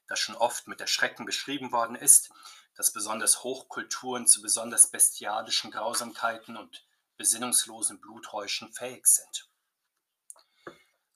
das 0.09 0.19
schon 0.19 0.35
oft 0.35 0.67
mit 0.67 0.81
Erschrecken 0.81 1.27
beschrieben 1.27 1.73
worden 1.73 1.95
ist, 1.95 2.31
dass 2.75 2.93
besonders 2.93 3.45
Hochkulturen 3.45 4.27
zu 4.27 4.41
besonders 4.43 4.91
bestialischen 4.91 5.71
Grausamkeiten 5.71 6.57
und 6.57 6.87
besinnungslosen 7.17 8.01
Bluthäuschen 8.01 8.73
fähig 8.73 9.07
sind. 9.07 9.50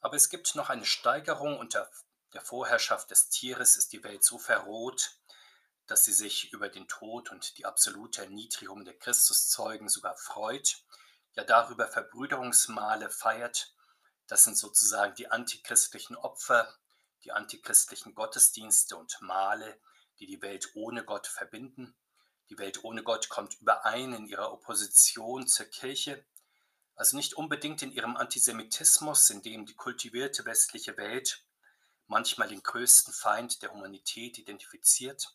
Aber 0.05 0.17
es 0.17 0.29
gibt 0.29 0.55
noch 0.55 0.69
eine 0.69 0.85
Steigerung 0.85 1.59
unter 1.59 1.91
der 2.35 2.43
Vorherrschaft 2.43 3.11
des 3.11 3.31
Tieres 3.31 3.79
ist 3.79 3.95
die 3.95 4.05
Welt 4.05 4.23
so 4.23 4.37
verroht, 4.37 5.17
dass 5.87 6.05
sie 6.05 6.13
sich 6.13 6.53
über 6.53 6.69
den 6.69 6.87
Tod 6.89 7.31
und 7.31 7.57
die 7.57 7.65
absolute 7.65 8.21
Erniedrigung 8.21 8.85
der 8.85 8.99
Christuszeugen 8.99 9.89
sogar 9.89 10.15
freut, 10.15 10.85
ja 11.33 11.45
darüber 11.45 11.89
Verbrüderungsmale 11.89 13.09
feiert. 13.09 13.75
Das 14.27 14.45
sind 14.45 14.59
sozusagen 14.59 15.15
die 15.15 15.31
antichristlichen 15.31 16.17
Opfer, 16.17 16.71
die 17.25 17.33
antichristlichen 17.33 18.15
Gottesdienste 18.15 18.99
und 18.99 19.17
Male, 19.23 19.81
die 20.19 20.27
die 20.27 20.43
Welt 20.43 20.73
ohne 20.75 21.03
Gott 21.03 21.29
verbinden. 21.29 21.97
Die 22.51 22.59
Welt 22.59 22.85
ohne 22.85 23.05
Gott 23.05 23.31
kommt 23.31 23.59
überein 23.59 24.13
in 24.13 24.27
ihrer 24.27 24.53
Opposition 24.53 25.49
zur 25.49 25.65
Kirche, 25.65 26.27
also 26.97 27.17
nicht 27.17 27.35
unbedingt 27.35 27.83
in 27.83 27.93
ihrem 27.93 28.17
Antisemitismus, 28.17 29.31
in 29.31 29.43
dem 29.43 29.67
die 29.67 29.75
kultivierte 29.75 30.45
westliche 30.45 30.97
Welt 30.97 31.45
manchmal 32.07 32.49
den 32.49 32.63
größten 32.63 33.13
Feind 33.13 33.63
der 33.63 33.73
Humanität 33.73 34.39
identifiziert. 34.39 35.35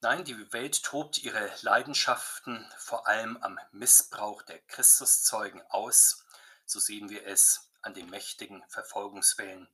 Nein, 0.00 0.24
die 0.24 0.52
Welt 0.52 0.82
tobt 0.84 1.18
ihre 1.18 1.52
Leidenschaften 1.62 2.70
vor 2.78 3.08
allem 3.08 3.36
am 3.38 3.58
Missbrauch 3.72 4.42
der 4.42 4.60
Christuszeugen 4.60 5.62
aus. 5.70 6.24
So 6.66 6.78
sehen 6.78 7.08
wir 7.08 7.26
es 7.26 7.72
an 7.82 7.94
den 7.94 8.08
mächtigen 8.10 8.62
Verfolgungswellen, 8.68 9.68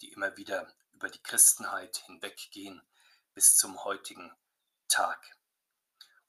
die 0.00 0.12
immer 0.12 0.36
wieder 0.36 0.70
über 0.92 1.08
die 1.08 1.22
Christenheit 1.22 1.96
hinweggehen 2.06 2.82
bis 3.32 3.56
zum 3.56 3.84
heutigen 3.84 4.30
Tag. 4.88 5.39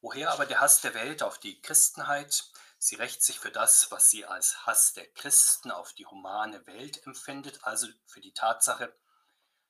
Woher 0.01 0.31
aber 0.31 0.47
der 0.47 0.59
Hass 0.59 0.81
der 0.81 0.95
Welt 0.95 1.21
auf 1.21 1.37
die 1.37 1.61
Christenheit? 1.61 2.45
Sie 2.79 2.95
rächt 2.95 3.21
sich 3.21 3.39
für 3.39 3.51
das, 3.51 3.91
was 3.91 4.09
sie 4.09 4.25
als 4.25 4.65
Hass 4.65 4.93
der 4.93 5.05
Christen 5.05 5.69
auf 5.69 5.93
die 5.93 6.07
humane 6.07 6.65
Welt 6.65 7.05
empfindet, 7.05 7.63
also 7.63 7.87
für 8.07 8.19
die 8.19 8.33
Tatsache, 8.33 8.97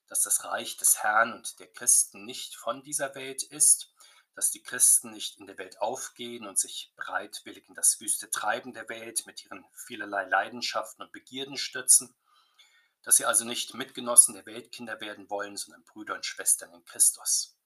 dass 0.08 0.24
das 0.24 0.46
Reich 0.46 0.78
des 0.78 1.04
Herrn 1.04 1.34
und 1.34 1.60
der 1.60 1.68
Christen 1.68 2.24
nicht 2.24 2.56
von 2.56 2.82
dieser 2.82 3.14
Welt 3.14 3.44
ist, 3.44 3.94
dass 4.34 4.52
die 4.52 4.64
Christen 4.64 5.12
nicht 5.12 5.38
in 5.38 5.48
der 5.48 5.58
Welt 5.58 5.82
aufgehen 5.82 6.48
und 6.48 6.58
sich 6.58 6.94
bereitwillig 6.96 7.68
in 7.68 7.76
das 7.76 8.00
wüste 8.00 8.30
Treiben 8.30 8.74
der 8.74 8.88
Welt 8.88 9.26
mit 9.28 9.44
ihren 9.44 9.66
vielerlei 9.74 10.24
Leidenschaften 10.24 11.04
und 11.04 11.12
Begierden 11.12 11.58
stürzen, 11.58 12.16
dass 13.04 13.18
sie 13.18 13.26
also 13.26 13.44
nicht 13.44 13.74
Mitgenossen 13.74 14.34
der 14.34 14.46
Weltkinder 14.46 15.02
werden 15.02 15.30
wollen, 15.30 15.58
sondern 15.58 15.84
Brüder 15.84 16.16
und 16.16 16.26
Schwestern 16.26 16.74
in 16.74 16.86
Christus. 16.86 17.58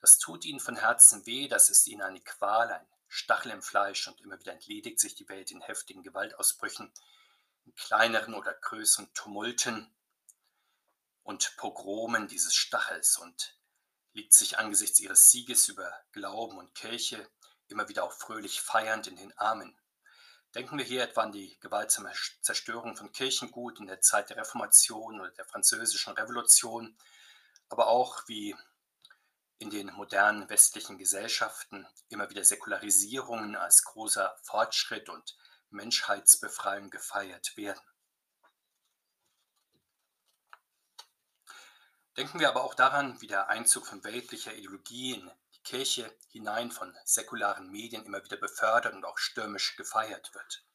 Das 0.00 0.18
tut 0.18 0.44
ihnen 0.44 0.60
von 0.60 0.76
Herzen 0.76 1.26
weh, 1.26 1.48
das 1.48 1.70
ist 1.70 1.86
ihnen 1.86 2.02
eine 2.02 2.20
Qual, 2.20 2.70
ein 2.70 2.86
Stachel 3.08 3.52
im 3.52 3.62
Fleisch 3.62 4.06
und 4.06 4.20
immer 4.20 4.38
wieder 4.38 4.52
entledigt 4.52 5.00
sich 5.00 5.14
die 5.14 5.28
Welt 5.28 5.50
in 5.50 5.60
heftigen 5.60 6.02
Gewaltausbrüchen, 6.02 6.92
in 7.64 7.74
kleineren 7.74 8.34
oder 8.34 8.52
größeren 8.52 9.12
Tumulten 9.14 9.92
und 11.22 11.56
Pogromen 11.56 12.28
dieses 12.28 12.54
Stachels 12.54 13.16
und 13.16 13.58
liegt 14.12 14.32
sich 14.32 14.58
angesichts 14.58 15.00
ihres 15.00 15.30
Sieges 15.30 15.68
über 15.68 15.92
Glauben 16.12 16.58
und 16.58 16.74
Kirche 16.74 17.28
immer 17.68 17.88
wieder 17.88 18.04
auch 18.04 18.12
fröhlich 18.12 18.60
feiernd 18.60 19.06
in 19.06 19.16
den 19.16 19.36
Armen. 19.36 19.78
Denken 20.54 20.78
wir 20.78 20.84
hier 20.84 21.02
etwa 21.02 21.22
an 21.22 21.32
die 21.32 21.58
gewaltsame 21.60 22.12
Zerstörung 22.40 22.96
von 22.96 23.12
Kirchengut 23.12 23.78
in 23.80 23.86
der 23.86 24.00
Zeit 24.00 24.30
der 24.30 24.38
Reformation 24.38 25.20
oder 25.20 25.30
der 25.30 25.44
Französischen 25.44 26.14
Revolution, 26.14 26.96
aber 27.68 27.88
auch 27.88 28.26
wie 28.26 28.56
in 29.58 29.70
den 29.70 29.92
modernen 29.92 30.48
westlichen 30.48 30.98
Gesellschaften 30.98 31.86
immer 32.08 32.30
wieder 32.30 32.44
Säkularisierungen 32.44 33.56
als 33.56 33.82
großer 33.84 34.36
Fortschritt 34.42 35.08
und 35.08 35.36
Menschheitsbefreiung 35.70 36.90
gefeiert 36.90 37.56
werden. 37.56 37.82
Denken 42.16 42.40
wir 42.40 42.48
aber 42.48 42.64
auch 42.64 42.74
daran, 42.74 43.20
wie 43.20 43.28
der 43.28 43.48
Einzug 43.48 43.86
von 43.86 44.02
weltlicher 44.02 44.54
Ideologie 44.54 45.14
in 45.14 45.30
die 45.54 45.62
Kirche 45.62 46.16
hinein 46.30 46.70
von 46.70 46.96
säkularen 47.04 47.70
Medien 47.70 48.04
immer 48.04 48.24
wieder 48.24 48.36
befördert 48.36 48.94
und 48.94 49.04
auch 49.04 49.18
stürmisch 49.18 49.76
gefeiert 49.76 50.34
wird. 50.34 50.67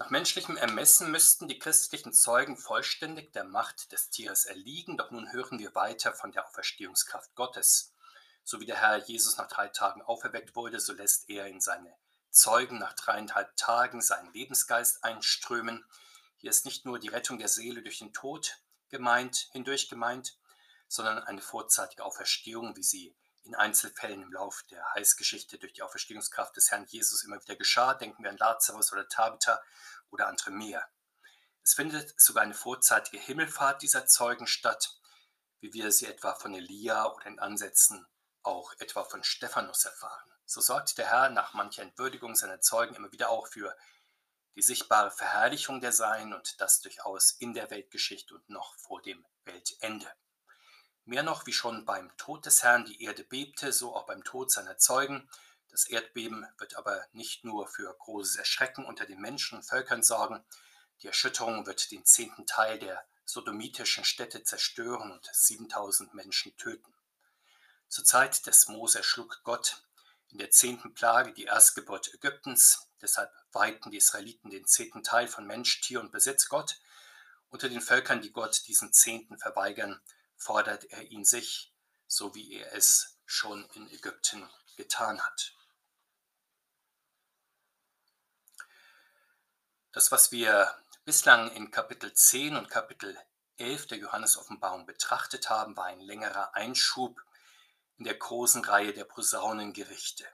Nach 0.00 0.08
menschlichem 0.08 0.56
Ermessen 0.56 1.10
müssten 1.10 1.46
die 1.46 1.58
christlichen 1.58 2.14
Zeugen 2.14 2.56
vollständig 2.56 3.34
der 3.34 3.44
Macht 3.44 3.92
des 3.92 4.08
Tieres 4.08 4.46
erliegen, 4.46 4.96
doch 4.96 5.10
nun 5.10 5.30
hören 5.30 5.58
wir 5.58 5.74
weiter 5.74 6.14
von 6.14 6.32
der 6.32 6.46
Auferstehungskraft 6.46 7.34
Gottes. 7.34 7.92
So 8.42 8.60
wie 8.60 8.64
der 8.64 8.80
Herr 8.80 8.96
Jesus 8.96 9.36
nach 9.36 9.48
drei 9.48 9.68
Tagen 9.68 10.00
auferweckt 10.00 10.56
wurde, 10.56 10.80
so 10.80 10.94
lässt 10.94 11.28
er 11.28 11.48
in 11.48 11.60
seine 11.60 11.94
Zeugen 12.30 12.78
nach 12.78 12.94
dreieinhalb 12.94 13.54
Tagen 13.58 14.00
seinen 14.00 14.32
Lebensgeist 14.32 15.04
einströmen. 15.04 15.84
Hier 16.38 16.48
ist 16.48 16.64
nicht 16.64 16.86
nur 16.86 16.98
die 16.98 17.08
Rettung 17.08 17.38
der 17.38 17.48
Seele 17.48 17.82
durch 17.82 17.98
den 17.98 18.14
Tod 18.14 18.56
gemeint, 18.88 19.50
hindurch 19.52 19.90
gemeint, 19.90 20.38
sondern 20.88 21.18
eine 21.18 21.42
vorzeitige 21.42 22.06
Auferstehung, 22.06 22.74
wie 22.74 22.82
sie 22.82 23.14
in 23.42 23.54
Einzelfällen 23.54 24.22
im 24.22 24.32
Lauf 24.32 24.62
der 24.70 24.84
Heilsgeschichte 24.94 25.58
durch 25.58 25.72
die 25.72 25.82
Auferstehungskraft 25.82 26.56
des 26.56 26.70
Herrn 26.70 26.86
Jesus 26.86 27.24
immer 27.24 27.40
wieder 27.40 27.56
geschah. 27.56 27.94
Denken 27.94 28.22
wir 28.22 28.30
an 28.30 28.36
Lazarus 28.36 28.92
oder 28.92 29.08
Tabitha 29.08 29.62
oder 30.10 30.28
andere 30.28 30.50
mehr. 30.50 30.86
Es 31.62 31.74
findet 31.74 32.20
sogar 32.20 32.42
eine 32.42 32.54
vorzeitige 32.54 33.18
Himmelfahrt 33.18 33.82
dieser 33.82 34.06
Zeugen 34.06 34.46
statt, 34.46 34.98
wie 35.60 35.72
wir 35.72 35.92
sie 35.92 36.06
etwa 36.06 36.34
von 36.34 36.54
Elia 36.54 37.06
oder 37.12 37.26
in 37.26 37.38
Ansätzen 37.38 38.06
auch 38.42 38.72
etwa 38.78 39.04
von 39.04 39.22
Stephanus 39.22 39.84
erfahren. 39.84 40.30
So 40.46 40.60
sorgt 40.60 40.98
der 40.98 41.08
Herr 41.10 41.30
nach 41.30 41.54
mancher 41.54 41.82
Entwürdigung 41.82 42.34
seiner 42.34 42.60
Zeugen 42.60 42.94
immer 42.94 43.12
wieder 43.12 43.30
auch 43.30 43.46
für 43.46 43.76
die 44.56 44.62
sichtbare 44.62 45.10
Verherrlichung 45.10 45.80
der 45.80 45.92
Sein 45.92 46.32
und 46.34 46.60
das 46.60 46.80
durchaus 46.80 47.32
in 47.32 47.54
der 47.54 47.70
Weltgeschichte 47.70 48.34
und 48.34 48.48
noch 48.48 48.74
vor 48.76 49.00
dem 49.02 49.24
Weltende. 49.44 50.10
Mehr 51.10 51.24
noch 51.24 51.44
wie 51.44 51.52
schon 51.52 51.84
beim 51.84 52.16
Tod 52.18 52.46
des 52.46 52.62
Herrn 52.62 52.84
die 52.84 53.02
Erde 53.02 53.24
bebte, 53.24 53.72
so 53.72 53.96
auch 53.96 54.06
beim 54.06 54.22
Tod 54.22 54.52
seiner 54.52 54.78
Zeugen. 54.78 55.28
Das 55.68 55.88
Erdbeben 55.88 56.46
wird 56.58 56.76
aber 56.76 57.04
nicht 57.10 57.42
nur 57.42 57.66
für 57.66 57.92
großes 57.92 58.36
Erschrecken 58.36 58.84
unter 58.84 59.06
den 59.06 59.20
Menschen 59.20 59.58
und 59.58 59.64
Völkern 59.64 60.04
sorgen, 60.04 60.44
die 61.02 61.08
Erschütterung 61.08 61.66
wird 61.66 61.90
den 61.90 62.04
zehnten 62.04 62.46
Teil 62.46 62.78
der 62.78 63.04
sodomitischen 63.24 64.04
Städte 64.04 64.44
zerstören 64.44 65.10
und 65.10 65.28
7000 65.32 66.14
Menschen 66.14 66.56
töten. 66.56 66.94
Zur 67.88 68.04
Zeit 68.04 68.46
des 68.46 68.68
Mose 68.68 68.98
erschlug 68.98 69.40
Gott 69.42 69.82
in 70.28 70.38
der 70.38 70.52
zehnten 70.52 70.94
Plage 70.94 71.32
die 71.32 71.46
Erstgeburt 71.46 72.14
Ägyptens, 72.14 72.86
deshalb 73.02 73.32
weihten 73.50 73.90
die 73.90 73.96
Israeliten 73.96 74.48
den 74.50 74.64
zehnten 74.64 75.02
Teil 75.02 75.26
von 75.26 75.44
Mensch, 75.44 75.80
Tier 75.80 75.98
und 75.98 76.12
Besitz 76.12 76.48
Gott. 76.48 76.80
Unter 77.48 77.68
den 77.68 77.80
Völkern, 77.80 78.22
die 78.22 78.30
Gott 78.30 78.62
diesen 78.68 78.92
Zehnten 78.92 79.38
verweigern, 79.38 80.00
fordert 80.40 80.84
er 80.86 81.02
ihn 81.10 81.24
sich, 81.24 81.72
so 82.06 82.34
wie 82.34 82.54
er 82.54 82.74
es 82.74 83.18
schon 83.26 83.68
in 83.74 83.88
Ägypten 83.90 84.48
getan 84.76 85.20
hat. 85.20 85.54
Das, 89.92 90.10
was 90.10 90.32
wir 90.32 90.74
bislang 91.04 91.50
in 91.52 91.70
Kapitel 91.70 92.12
10 92.12 92.56
und 92.56 92.70
Kapitel 92.70 93.16
11 93.58 93.88
der 93.88 93.98
Johannes-Offenbarung 93.98 94.86
betrachtet 94.86 95.50
haben, 95.50 95.76
war 95.76 95.86
ein 95.86 96.00
längerer 96.00 96.54
Einschub 96.54 97.20
in 97.98 98.04
der 98.04 98.14
großen 98.14 98.64
Reihe 98.64 98.94
der 98.94 99.04
Posaunengerichte. 99.04 100.26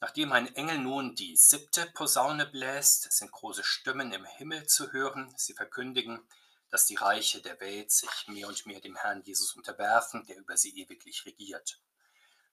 Nachdem 0.00 0.32
ein 0.32 0.54
Engel 0.56 0.78
nun 0.78 1.14
die 1.14 1.36
siebte 1.36 1.86
Posaune 1.92 2.46
bläst, 2.46 3.12
sind 3.12 3.30
große 3.30 3.62
Stimmen 3.62 4.12
im 4.12 4.24
Himmel 4.24 4.66
zu 4.66 4.90
hören. 4.92 5.32
Sie 5.36 5.52
verkündigen, 5.52 6.26
dass 6.70 6.86
die 6.86 6.96
Reiche 6.96 7.42
der 7.42 7.60
Welt 7.60 7.90
sich 7.90 8.28
mehr 8.28 8.48
und 8.48 8.64
mehr 8.66 8.80
dem 8.80 8.96
Herrn 8.96 9.22
Jesus 9.22 9.54
unterwerfen, 9.54 10.24
der 10.26 10.36
über 10.38 10.56
sie 10.56 10.78
ewiglich 10.80 11.26
regiert. 11.26 11.80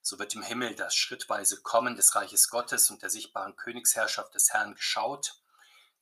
So 0.02 0.18
wird 0.18 0.34
im 0.34 0.42
Himmel 0.42 0.74
das 0.74 0.94
schrittweise 0.94 1.60
Kommen 1.60 1.96
des 1.96 2.14
Reiches 2.14 2.48
Gottes 2.48 2.90
und 2.90 3.02
der 3.02 3.10
sichtbaren 3.10 3.56
Königsherrschaft 3.56 4.34
des 4.34 4.52
Herrn 4.52 4.74
geschaut. 4.74 5.40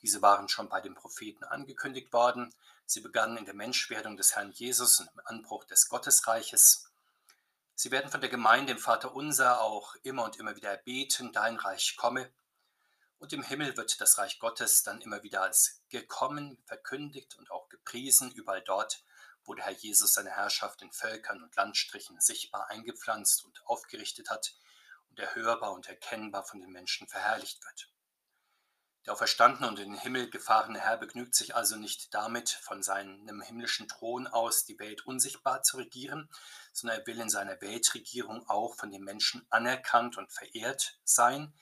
Diese 0.02 0.22
waren 0.22 0.48
schon 0.48 0.68
bei 0.68 0.80
den 0.80 0.94
Propheten 0.94 1.44
angekündigt 1.44 2.12
worden. 2.12 2.54
Sie 2.86 3.00
begannen 3.00 3.36
in 3.36 3.44
der 3.44 3.54
Menschwerdung 3.54 4.16
des 4.16 4.36
Herrn 4.36 4.52
Jesus 4.52 5.00
und 5.00 5.08
im 5.12 5.20
Anbruch 5.24 5.64
des 5.64 5.88
Gottesreiches. 5.88 6.90
Sie 7.74 7.90
werden 7.90 8.10
von 8.10 8.20
der 8.20 8.30
Gemeinde 8.30 8.72
im 8.72 8.78
Vater 8.78 9.14
Unser 9.14 9.60
auch 9.60 9.96
immer 10.02 10.24
und 10.24 10.36
immer 10.36 10.56
wieder 10.56 10.70
erbeten, 10.70 11.32
dein 11.32 11.56
Reich 11.56 11.96
komme. 11.96 12.30
Und 13.18 13.32
im 13.32 13.42
Himmel 13.42 13.76
wird 13.76 14.00
das 14.00 14.18
Reich 14.18 14.38
Gottes 14.38 14.82
dann 14.82 15.00
immer 15.00 15.22
wieder 15.22 15.42
als 15.42 15.82
gekommen, 15.88 16.62
verkündigt 16.66 17.36
und 17.36 17.50
auch 17.50 17.68
gepriesen, 17.68 18.30
überall 18.32 18.62
dort, 18.62 19.02
wo 19.44 19.54
der 19.54 19.64
Herr 19.64 19.72
Jesus 19.72 20.14
seine 20.14 20.30
Herrschaft 20.30 20.82
in 20.82 20.92
Völkern 20.92 21.42
und 21.42 21.54
Landstrichen 21.56 22.20
sichtbar 22.20 22.68
eingepflanzt 22.68 23.44
und 23.44 23.64
aufgerichtet 23.66 24.28
hat 24.28 24.54
und 25.08 25.18
erhörbar 25.18 25.72
und 25.72 25.88
erkennbar 25.88 26.44
von 26.44 26.60
den 26.60 26.70
Menschen 26.70 27.08
verherrlicht 27.08 27.64
wird. 27.64 27.90
Der 29.06 29.12
auferstandene 29.12 29.68
und 29.68 29.78
in 29.78 29.90
den 29.90 30.00
Himmel 30.00 30.28
gefahrene 30.30 30.80
Herr 30.80 30.96
begnügt 30.96 31.36
sich 31.36 31.54
also 31.54 31.76
nicht 31.76 32.12
damit, 32.12 32.50
von 32.50 32.82
seinem 32.82 33.40
himmlischen 33.40 33.86
Thron 33.86 34.26
aus 34.26 34.64
die 34.64 34.80
Welt 34.80 35.06
unsichtbar 35.06 35.62
zu 35.62 35.76
regieren, 35.76 36.28
sondern 36.72 36.98
er 36.98 37.06
will 37.06 37.20
in 37.20 37.30
seiner 37.30 37.60
Weltregierung 37.60 38.48
auch 38.48 38.74
von 38.74 38.90
den 38.90 39.04
Menschen 39.04 39.46
anerkannt 39.48 40.18
und 40.18 40.32
verehrt 40.32 40.98
sein, 41.04 41.54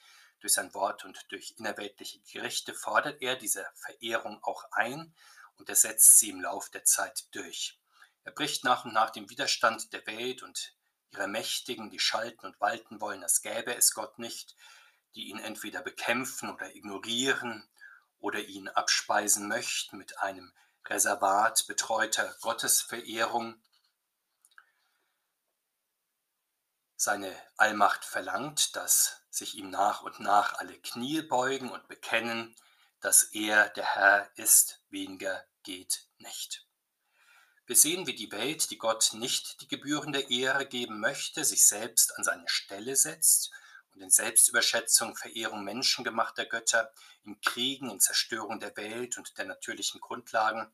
durch 0.45 0.53
sein 0.53 0.75
Wort 0.75 1.07
und 1.07 1.25
durch 1.33 1.55
innerweltliche 1.57 2.21
Gerichte 2.31 2.75
fordert 2.75 3.23
er 3.23 3.35
diese 3.35 3.67
Verehrung 3.77 4.45
auch 4.45 4.71
ein 4.73 5.15
und 5.57 5.71
er 5.71 5.75
setzt 5.75 6.19
sie 6.19 6.29
im 6.29 6.43
Lauf 6.43 6.69
der 6.69 6.85
Zeit 6.85 7.35
durch. 7.35 7.81
Er 8.25 8.33
bricht 8.33 8.63
nach 8.63 8.85
und 8.85 8.93
nach 8.93 9.09
den 9.09 9.31
Widerstand 9.31 9.95
der 9.95 10.07
Welt 10.07 10.43
und 10.43 10.77
ihrer 11.13 11.29
Mächtigen, 11.29 11.89
die 11.89 11.99
schalten 11.99 12.45
und 12.45 12.61
walten 12.61 13.01
wollen, 13.01 13.23
als 13.23 13.41
gäbe 13.41 13.75
es 13.75 13.95
Gott 13.95 14.19
nicht, 14.19 14.55
die 15.15 15.29
ihn 15.29 15.39
entweder 15.39 15.81
bekämpfen 15.81 16.51
oder 16.51 16.75
ignorieren 16.77 17.67
oder 18.19 18.41
ihn 18.41 18.69
abspeisen 18.69 19.49
möchten 19.49 19.97
mit 19.97 20.19
einem 20.19 20.53
Reservat 20.85 21.67
betreuter 21.67 22.37
Gottesverehrung 22.43 23.63
Seine 26.97 27.35
Allmacht 27.57 28.05
verlangt, 28.05 28.77
dass 28.77 29.24
sich 29.35 29.57
ihm 29.57 29.71
nach 29.71 30.03
und 30.03 30.21
nach 30.21 30.55
alle 30.59 30.79
Knie 30.79 31.23
beugen 31.23 31.71
und 31.71 31.89
bekennen, 31.89 32.55
dass 33.01 33.25
er 33.25 33.69
der 33.71 33.85
Herr 33.85 34.31
ist, 34.37 34.81
weniger 34.91 35.45
geht 35.63 36.07
nicht. 36.19 36.67
Wir 37.67 37.77
sehen, 37.77 38.07
wie 38.07 38.15
die 38.15 38.31
Welt, 38.31 38.71
die 38.71 38.79
Gott 38.79 39.13
nicht 39.15 39.61
die 39.63 39.69
gebührende 39.69 40.21
Ehre 40.31 40.67
geben 40.67 41.01
möchte, 41.01 41.45
sich 41.45 41.67
selbst 41.67 42.17
an 42.17 42.25
seine 42.25 42.49
Stelle 42.49 42.95
setzt 42.95 43.53
und 43.95 44.03
in 44.03 44.11
Selbstüberschätzung, 44.11 45.17
Verehrung 45.17 45.65
menschengemachter 45.65 46.45
Götter, 46.45 46.93
in 47.25 47.41
Kriegen, 47.41 47.91
in 47.91 48.01
Zerstörung 48.01 48.61
der 48.61 48.77
Welt 48.77 49.17
und 49.17 49.37
der 49.39 49.47
natürlichen 49.47 50.01
Grundlagen, 50.01 50.73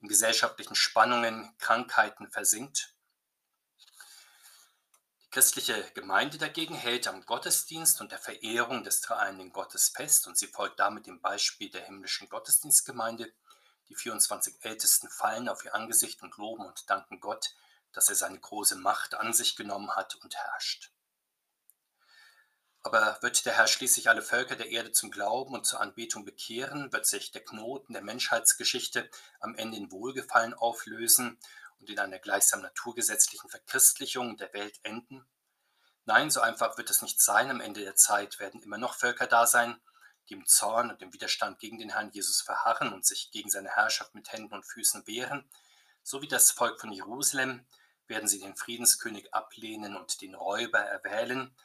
in 0.00 0.08
gesellschaftlichen 0.08 0.74
Spannungen, 0.74 1.54
Krankheiten 1.58 2.30
versinkt 2.30 2.95
christliche 5.36 5.84
Gemeinde 5.92 6.38
dagegen 6.38 6.74
hält 6.74 7.06
am 7.06 7.26
Gottesdienst 7.26 8.00
und 8.00 8.10
der 8.10 8.18
Verehrung 8.18 8.84
des 8.84 9.02
dreieinigen 9.02 9.52
Gottes 9.52 9.90
fest 9.90 10.26
und 10.26 10.38
sie 10.38 10.46
folgt 10.46 10.80
damit 10.80 11.06
dem 11.06 11.20
Beispiel 11.20 11.68
der 11.68 11.84
himmlischen 11.84 12.30
Gottesdienstgemeinde. 12.30 13.30
Die 13.90 13.94
24 13.94 14.64
Ältesten 14.64 15.10
fallen 15.10 15.50
auf 15.50 15.62
ihr 15.62 15.74
Angesicht 15.74 16.22
und 16.22 16.38
loben 16.38 16.64
und 16.64 16.88
danken 16.88 17.20
Gott, 17.20 17.54
dass 17.92 18.08
er 18.08 18.14
seine 18.14 18.40
große 18.40 18.76
Macht 18.76 19.14
an 19.14 19.34
sich 19.34 19.56
genommen 19.56 19.90
hat 19.90 20.14
und 20.22 20.34
herrscht. 20.34 20.90
Aber 22.82 23.18
wird 23.20 23.44
der 23.44 23.52
Herr 23.52 23.66
schließlich 23.66 24.08
alle 24.08 24.22
Völker 24.22 24.56
der 24.56 24.70
Erde 24.70 24.92
zum 24.92 25.10
Glauben 25.10 25.52
und 25.52 25.66
zur 25.66 25.82
Anbetung 25.82 26.24
bekehren? 26.24 26.94
Wird 26.94 27.04
sich 27.04 27.30
der 27.30 27.44
Knoten 27.44 27.92
der 27.92 28.02
Menschheitsgeschichte 28.02 29.10
am 29.40 29.54
Ende 29.54 29.76
in 29.76 29.90
Wohlgefallen 29.90 30.54
auflösen 30.54 31.36
und 31.80 31.90
in 31.90 31.98
einer 31.98 32.18
gleichsam 32.18 32.62
naturgesetzlichen 32.62 33.50
Verchristlichung 33.50 34.36
der 34.36 34.52
Welt 34.52 34.78
enden? 34.82 35.26
Nein, 36.04 36.30
so 36.30 36.40
einfach 36.40 36.78
wird 36.78 36.88
es 36.90 37.02
nicht 37.02 37.20
sein. 37.20 37.50
Am 37.50 37.60
Ende 37.60 37.80
der 37.80 37.96
Zeit 37.96 38.38
werden 38.38 38.62
immer 38.62 38.78
noch 38.78 38.94
Völker 38.94 39.26
da 39.26 39.46
sein, 39.46 39.80
die 40.28 40.34
im 40.34 40.46
Zorn 40.46 40.90
und 40.90 41.02
im 41.02 41.12
Widerstand 41.12 41.58
gegen 41.58 41.78
den 41.78 41.90
Herrn 41.90 42.10
Jesus 42.12 42.42
verharren 42.42 42.92
und 42.92 43.04
sich 43.04 43.30
gegen 43.32 43.50
seine 43.50 43.70
Herrschaft 43.70 44.14
mit 44.14 44.32
Händen 44.32 44.54
und 44.54 44.64
Füßen 44.64 45.06
wehren. 45.06 45.48
So 46.02 46.22
wie 46.22 46.28
das 46.28 46.52
Volk 46.52 46.80
von 46.80 46.92
Jerusalem 46.92 47.66
werden 48.06 48.28
sie 48.28 48.38
den 48.38 48.54
Friedenskönig 48.54 49.34
ablehnen 49.34 49.96
und 49.96 50.20
den 50.20 50.36
Räuber 50.36 50.78
erwählen. 50.78 51.56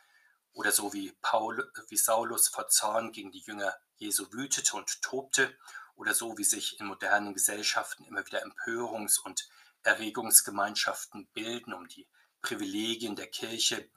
Oder 0.54 0.71
so 0.71 0.91
wie, 0.93 1.12
Paul, 1.21 1.71
wie 1.89 1.97
Saulus 1.97 2.47
vor 2.47 2.67
Zorn 2.67 3.12
gegen 3.12 3.32
die 3.32 3.39
Jünger 3.39 3.76
Jesu 3.97 4.32
wütete 4.32 4.76
und 4.76 5.02
tobte. 5.04 5.56
Oder 5.95 6.15
so 6.15 6.38
wie 6.39 6.43
sich 6.43 6.80
in 6.80 6.88
modernen 6.88 7.36
Gesellschaften 7.36 8.06
immer 8.06 8.26
wieder 8.26 8.43
Empörungs- 8.43 9.19
und 9.19 9.47
Erregungsgemeinschaften 9.83 11.27
bilden, 11.33 11.73
um 11.73 11.87
die 11.87 12.07
Privilegien 12.41 13.15
der 13.15 13.27
Kirche, 13.27 13.89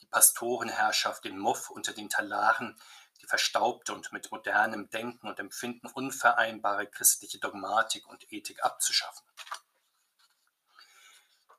die 0.00 0.06
Pastorenherrschaft, 0.06 1.24
den 1.24 1.38
Muff 1.38 1.70
unter 1.70 1.92
den 1.92 2.08
Talaren, 2.08 2.78
die 3.20 3.26
verstaubte 3.26 3.94
und 3.94 4.12
mit 4.12 4.30
modernem 4.32 4.90
Denken 4.90 5.28
und 5.28 5.38
Empfinden 5.38 5.86
unvereinbare 5.88 6.86
christliche 6.86 7.38
Dogmatik 7.38 8.06
und 8.08 8.32
Ethik 8.32 8.64
abzuschaffen. 8.64 9.26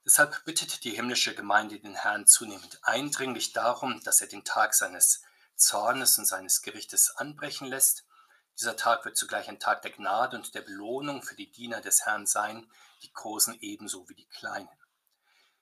Deshalb 0.05 0.43
bittet 0.43 0.83
die 0.83 0.91
himmlische 0.91 1.33
Gemeinde 1.33 1.79
den 1.79 1.95
Herrn 1.95 2.27
zunehmend 2.27 2.79
eindringlich 2.83 3.53
darum, 3.53 4.03
dass 4.03 4.19
er 4.19 4.27
den 4.27 4.43
Tag 4.43 4.73
seines 4.73 5.23
Zornes 5.55 6.17
und 6.17 6.25
seines 6.25 6.61
Gerichtes 6.61 7.15
anbrechen 7.15 7.67
lässt 7.67 8.05
dieser 8.59 8.75
Tag 8.75 9.03
wird 9.05 9.17
zugleich 9.17 9.49
ein 9.49 9.59
Tag 9.59 9.81
der 9.81 9.91
Gnade 9.91 10.37
und 10.37 10.53
der 10.53 10.61
Belohnung 10.61 11.23
für 11.23 11.35
die 11.35 11.51
Diener 11.51 11.81
des 11.81 12.05
Herrn 12.05 12.25
sein, 12.25 12.71
die 13.01 13.11
Großen 13.11 13.57
ebenso 13.61 14.07
wie 14.09 14.15
die 14.15 14.27
Kleinen. 14.27 14.69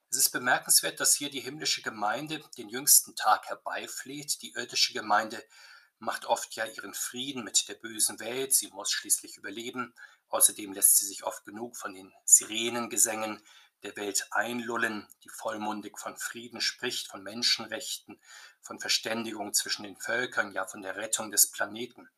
Es 0.09 0.17
ist 0.17 0.31
bemerkenswert, 0.31 0.99
dass 0.99 1.15
hier 1.15 1.29
die 1.29 1.39
himmlische 1.39 1.81
Gemeinde 1.81 2.43
den 2.57 2.67
jüngsten 2.67 3.15
Tag 3.15 3.47
herbeifleht. 3.47 4.41
Die 4.41 4.51
irdische 4.51 4.91
Gemeinde 4.91 5.41
macht 5.99 6.25
oft 6.25 6.53
ja 6.55 6.65
ihren 6.65 6.93
Frieden 6.93 7.45
mit 7.45 7.69
der 7.69 7.75
bösen 7.75 8.19
Welt, 8.19 8.53
sie 8.53 8.67
muss 8.71 8.91
schließlich 8.91 9.37
überleben. 9.37 9.93
Außerdem 10.27 10.73
lässt 10.73 10.97
sie 10.97 11.05
sich 11.05 11.23
oft 11.23 11.45
genug 11.45 11.77
von 11.77 11.93
den 11.93 12.11
Sirenengesängen 12.25 13.41
der 13.83 13.95
Welt 13.95 14.27
einlullen, 14.31 15.07
die 15.23 15.29
vollmundig 15.29 15.97
von 15.97 16.17
Frieden 16.17 16.59
spricht, 16.59 17.07
von 17.07 17.23
Menschenrechten, 17.23 18.21
von 18.61 18.79
Verständigung 18.79 19.53
zwischen 19.53 19.83
den 19.83 19.95
Völkern, 19.97 20.51
ja 20.51 20.65
von 20.65 20.81
der 20.81 20.97
Rettung 20.97 21.31
des 21.31 21.51
Planeten 21.51 22.09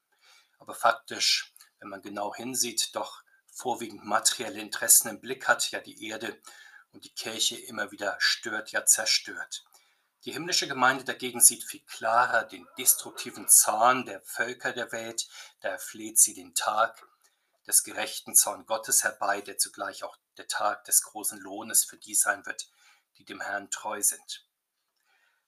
aber 0.64 0.76
faktisch, 0.76 1.54
wenn 1.80 1.90
man 1.90 2.02
genau 2.02 2.34
hinsieht, 2.34 2.96
doch 2.96 3.22
vorwiegend 3.52 4.06
materielle 4.06 4.62
Interessen 4.62 5.10
im 5.10 5.20
Blick 5.20 5.48
hat, 5.50 5.72
ja 5.72 5.82
die 5.82 6.08
Erde 6.08 6.42
und 6.94 7.04
die 7.04 7.14
Kirche 7.14 7.58
immer 7.58 7.92
wieder 7.92 8.16
stört, 8.20 8.72
ja 8.72 8.86
zerstört. 8.86 9.66
Die 10.24 10.32
himmlische 10.32 10.70
Gemeinde 10.70 11.04
dagegen 11.04 11.42
sieht 11.42 11.66
viel 11.66 11.82
klarer 11.82 12.46
den 12.46 12.66
destruktiven 12.78 13.50
Zahn 13.50 14.06
der 14.06 14.22
Völker 14.22 14.72
der 14.72 14.94
Welt, 14.94 15.28
daher 15.60 15.80
fleht 15.80 16.18
sie 16.18 16.34
den 16.34 16.56
Tag 16.56 17.06
des 17.68 17.84
gerechten 17.84 18.34
Zorn 18.34 18.66
Gottes 18.66 19.04
herbei, 19.04 19.42
der 19.42 19.58
zugleich 19.58 20.04
auch 20.06 20.16
der 20.38 20.48
Tag 20.48 20.86
des 20.86 21.04
großen 21.04 21.40
Lohnes 21.40 21.84
für 21.84 21.98
die 21.98 22.16
sein 22.16 22.46
wird, 22.46 22.70
die 23.18 23.26
dem 23.26 23.42
Herrn 23.42 23.70
treu 23.70 24.02
sind. 24.02 24.48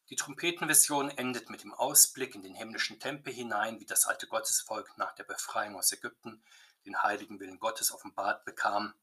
Die 0.10 0.16
Trompetenvision 0.16 1.10
endet 1.10 1.50
mit 1.50 1.64
dem 1.64 1.74
Ausblick 1.74 2.36
in 2.36 2.44
den 2.44 2.54
himmlischen 2.54 3.00
Tempel 3.00 3.34
hinein, 3.34 3.80
wie 3.80 3.86
das 3.86 4.06
alte 4.06 4.28
Gottesvolk 4.28 4.96
nach 4.98 5.16
der 5.16 5.24
Befreiung 5.24 5.76
aus 5.76 5.92
Ägypten 5.92 6.44
den 6.86 7.02
heiligen 7.02 7.40
Willen 7.40 7.60
Gottes 7.60 7.92
offenbart 7.92 8.46
bekam, 8.46 8.94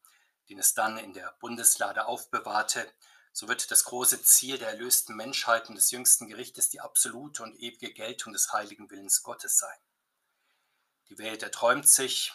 den 0.47 0.59
es 0.59 0.73
dann 0.73 0.97
in 0.97 1.13
der 1.13 1.35
Bundeslade 1.39 2.05
aufbewahrte. 2.05 2.89
So 3.33 3.49
wird 3.49 3.69
das 3.69 3.83
große 3.83 4.21
Ziel 4.23 4.57
der 4.57 4.69
erlösten 4.69 5.17
Menschheit 5.17 5.67
und 5.67 5.75
des 5.75 5.91
jüngsten 5.91 6.27
Gerichtes 6.27 6.69
die 6.69 6.79
absolute 6.79 7.43
und 7.43 7.55
ewige 7.55 7.91
Geltung 7.91 8.31
des 8.31 8.53
heiligen 8.53 8.89
Willens 8.89 9.23
Gottes 9.23 9.57
sein. 9.57 9.77
Die 11.09 11.17
Welt 11.17 11.43
erträumt 11.43 11.89
sich 11.89 12.33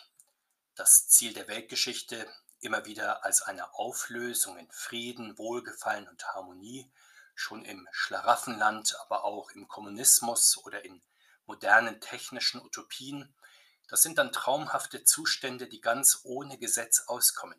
das 0.75 1.09
Ziel 1.09 1.33
der 1.33 1.49
Weltgeschichte 1.49 2.31
immer 2.61 2.85
wieder 2.85 3.25
als 3.25 3.41
eine 3.41 3.73
Auflösung 3.75 4.59
in 4.59 4.71
Frieden, 4.71 5.39
Wohlgefallen 5.39 6.07
und 6.09 6.27
Harmonie, 6.35 6.91
schon 7.39 7.65
im 7.65 7.89
Schlaraffenland, 7.93 8.97
aber 9.01 9.25
auch 9.25 9.51
im 9.53 9.69
Kommunismus 9.69 10.59
oder 10.65 10.85
in 10.85 11.01
modernen 11.47 12.01
technischen 12.01 12.61
Utopien. 12.61 13.33
Das 13.89 14.03
sind 14.03 14.19
dann 14.19 14.33
traumhafte 14.33 15.05
Zustände, 15.05 15.69
die 15.69 15.81
ganz 15.81 16.21
ohne 16.25 16.59
Gesetz 16.59 17.05
auskommen. 17.07 17.59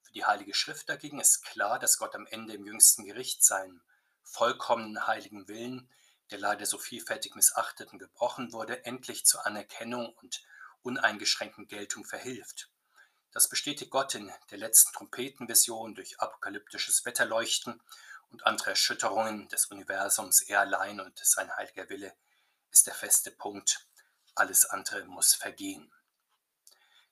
Für 0.00 0.12
die 0.12 0.24
Heilige 0.24 0.54
Schrift 0.54 0.88
dagegen 0.88 1.20
ist 1.20 1.44
klar, 1.44 1.78
dass 1.78 1.98
Gott 1.98 2.14
am 2.14 2.26
Ende 2.26 2.54
im 2.54 2.64
jüngsten 2.64 3.04
Gericht 3.04 3.44
seinen 3.44 3.82
vollkommenen 4.24 5.06
heiligen 5.06 5.46
Willen, 5.46 5.90
der 6.30 6.38
leider 6.38 6.64
so 6.64 6.78
vielfältig 6.78 7.34
missachtet 7.34 7.92
und 7.92 7.98
gebrochen 7.98 8.52
wurde, 8.52 8.86
endlich 8.86 9.26
zur 9.26 9.46
Anerkennung 9.46 10.14
und 10.22 10.42
uneingeschränkten 10.82 11.68
Geltung 11.68 12.06
verhilft. 12.06 12.70
Das 13.30 13.48
bestätigt 13.48 13.90
Gott 13.90 14.14
in 14.14 14.32
der 14.50 14.58
letzten 14.58 14.92
Trompetenvision 14.94 15.94
durch 15.94 16.18
apokalyptisches 16.18 17.04
Wetterleuchten 17.04 17.80
und 18.32 18.46
andere 18.46 18.70
Erschütterungen 18.70 19.48
des 19.48 19.66
Universums, 19.66 20.42
er 20.42 20.60
allein 20.60 21.00
und 21.00 21.18
sein 21.22 21.54
heiliger 21.56 21.88
Wille 21.88 22.14
ist 22.70 22.86
der 22.86 22.94
feste 22.94 23.30
Punkt. 23.30 23.86
Alles 24.34 24.64
andere 24.64 25.04
muss 25.04 25.34
vergehen. 25.34 25.92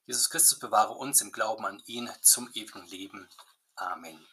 Jesus 0.06 0.30
Christus 0.30 0.58
bewahre 0.58 0.94
uns 0.94 1.20
im 1.20 1.30
Glauben 1.30 1.66
an 1.66 1.82
ihn 1.86 2.10
zum 2.22 2.50
ewigen 2.54 2.86
Leben. 2.86 3.28
Amen. 3.76 4.26